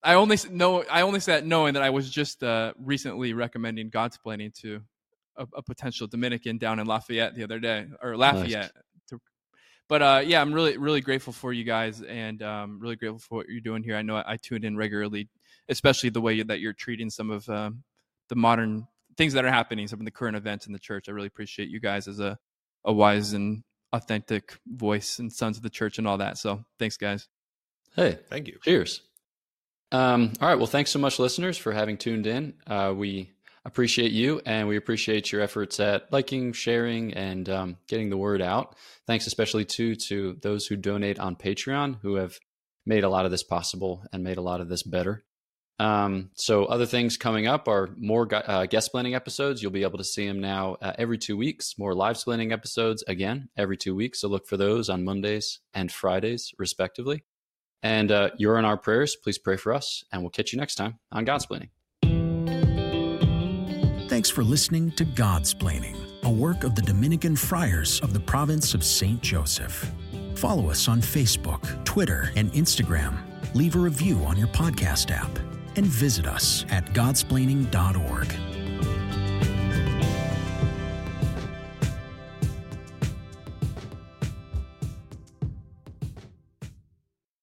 I 0.03 0.13
only 0.15 0.37
know 0.51 0.83
I 0.89 1.01
only 1.01 1.19
said 1.19 1.47
knowing 1.47 1.73
that 1.73 1.83
I 1.83 1.89
was 1.89 2.09
just 2.09 2.43
uh, 2.43 2.73
recently 2.79 3.33
recommending 3.33 3.89
Godsplaining 3.89 4.53
to 4.61 4.81
a, 5.37 5.47
a, 5.55 5.61
potential 5.61 6.07
Dominican 6.07 6.57
down 6.57 6.79
in 6.79 6.87
Lafayette 6.87 7.35
the 7.35 7.43
other 7.43 7.59
day 7.59 7.87
or 8.01 8.15
Lafayette. 8.17 8.71
Nice. 8.75 9.09
To, 9.09 9.19
but 9.87 10.01
uh, 10.01 10.21
yeah, 10.25 10.41
I'm 10.41 10.53
really 10.53 10.77
really 10.77 11.01
grateful 11.01 11.33
for 11.33 11.53
you 11.53 11.63
guys 11.63 12.01
and 12.01 12.41
um, 12.41 12.79
really 12.79 12.95
grateful 12.95 13.19
for 13.19 13.35
what 13.39 13.49
you're 13.49 13.61
doing 13.61 13.83
here. 13.83 13.95
I 13.95 14.01
know 14.01 14.17
I, 14.17 14.33
I 14.33 14.37
tuned 14.37 14.65
in 14.65 14.77
regularly, 14.77 15.29
especially 15.69 16.09
the 16.09 16.21
way 16.21 16.41
that 16.41 16.59
you're 16.59 16.73
treating 16.73 17.09
some 17.09 17.29
of 17.31 17.47
um, 17.49 17.83
the 18.29 18.35
modern 18.35 18.87
things 19.17 19.33
that 19.33 19.45
are 19.45 19.51
happening, 19.51 19.87
some 19.87 19.99
of 19.99 20.05
the 20.05 20.11
current 20.11 20.35
events 20.35 20.67
in 20.67 20.73
the 20.73 20.79
church. 20.79 21.07
I 21.07 21.11
really 21.11 21.27
appreciate 21.27 21.69
you 21.69 21.79
guys 21.79 22.07
as 22.07 22.19
a, 22.19 22.37
a 22.83 22.93
wise 22.93 23.33
and 23.33 23.63
authentic 23.93 24.57
voice 24.67 25.19
and 25.19 25.31
sons 25.31 25.57
of 25.57 25.63
the 25.63 25.69
church 25.69 25.97
and 25.97 26.07
all 26.07 26.17
that. 26.17 26.37
So 26.37 26.65
thanks, 26.79 26.97
guys. 26.97 27.27
Hey, 27.95 28.19
thank 28.29 28.47
you. 28.47 28.57
Cheers. 28.63 29.01
Um, 29.91 30.33
all 30.41 30.49
right. 30.49 30.57
Well, 30.57 30.67
thanks 30.67 30.91
so 30.91 30.99
much, 30.99 31.19
listeners, 31.19 31.57
for 31.57 31.71
having 31.71 31.97
tuned 31.97 32.27
in. 32.27 32.55
Uh, 32.67 32.93
we 32.95 33.31
appreciate 33.65 34.11
you 34.11 34.41
and 34.45 34.67
we 34.67 34.77
appreciate 34.77 35.31
your 35.31 35.41
efforts 35.41 35.79
at 35.79 36.11
liking, 36.11 36.53
sharing, 36.53 37.13
and 37.13 37.49
um, 37.49 37.77
getting 37.87 38.09
the 38.09 38.17
word 38.17 38.41
out. 38.41 38.75
Thanks 39.07 39.27
especially 39.27 39.65
too 39.65 39.95
to 39.95 40.37
those 40.41 40.67
who 40.67 40.75
donate 40.75 41.19
on 41.19 41.35
Patreon 41.35 41.97
who 42.01 42.15
have 42.15 42.39
made 42.85 43.03
a 43.03 43.09
lot 43.09 43.25
of 43.25 43.31
this 43.31 43.43
possible 43.43 44.03
and 44.13 44.23
made 44.23 44.37
a 44.37 44.41
lot 44.41 44.61
of 44.61 44.69
this 44.69 44.83
better. 44.83 45.23
Um, 45.77 46.29
so 46.35 46.65
other 46.65 46.85
things 46.85 47.17
coming 47.17 47.47
up 47.47 47.67
are 47.67 47.89
more 47.97 48.27
uh, 48.31 48.65
guest 48.65 48.91
splaining 48.93 49.13
episodes. 49.13 49.61
You'll 49.61 49.71
be 49.71 49.83
able 49.83 49.97
to 49.97 50.05
see 50.05 50.25
them 50.25 50.39
now 50.39 50.77
uh, 50.81 50.93
every 50.97 51.17
two 51.17 51.35
weeks. 51.35 51.77
More 51.77 51.93
live 51.93 52.15
splaining 52.15 52.53
episodes 52.53 53.03
again 53.07 53.49
every 53.57 53.75
two 53.75 53.93
weeks. 53.93 54.21
So 54.21 54.29
look 54.29 54.47
for 54.47 54.55
those 54.55 54.89
on 54.89 55.03
Mondays 55.03 55.59
and 55.73 55.91
Fridays, 55.91 56.53
respectively. 56.57 57.23
And 57.83 58.11
uh, 58.11 58.29
you're 58.37 58.57
in 58.57 58.65
our 58.65 58.77
prayers. 58.77 59.15
Please 59.15 59.37
pray 59.37 59.57
for 59.57 59.73
us, 59.73 60.03
and 60.11 60.21
we'll 60.21 60.31
catch 60.31 60.53
you 60.53 60.59
next 60.59 60.75
time 60.75 60.99
on 61.11 61.25
Godsplaining. 61.25 61.69
Thanks 64.15 64.29
for 64.29 64.45
listening 64.45 64.91
to 64.91 65.03
Godsplaining, 65.03 65.97
a 66.23 66.29
work 66.29 66.63
of 66.63 66.73
the 66.73 66.81
Dominican 66.81 67.35
Friars 67.35 67.99
of 67.99 68.13
the 68.13 68.19
province 68.21 68.73
of 68.73 68.81
St. 68.81 69.21
Joseph. 69.21 69.91
Follow 70.35 70.69
us 70.69 70.87
on 70.87 71.01
Facebook, 71.01 71.83
Twitter, 71.83 72.31
and 72.37 72.49
Instagram. 72.53 73.17
Leave 73.53 73.75
a 73.75 73.79
review 73.79 74.19
on 74.19 74.37
your 74.37 74.47
podcast 74.47 75.11
app 75.11 75.37
and 75.75 75.85
visit 75.85 76.27
us 76.27 76.65
at 76.69 76.85
godsplaining.org. 76.93 78.54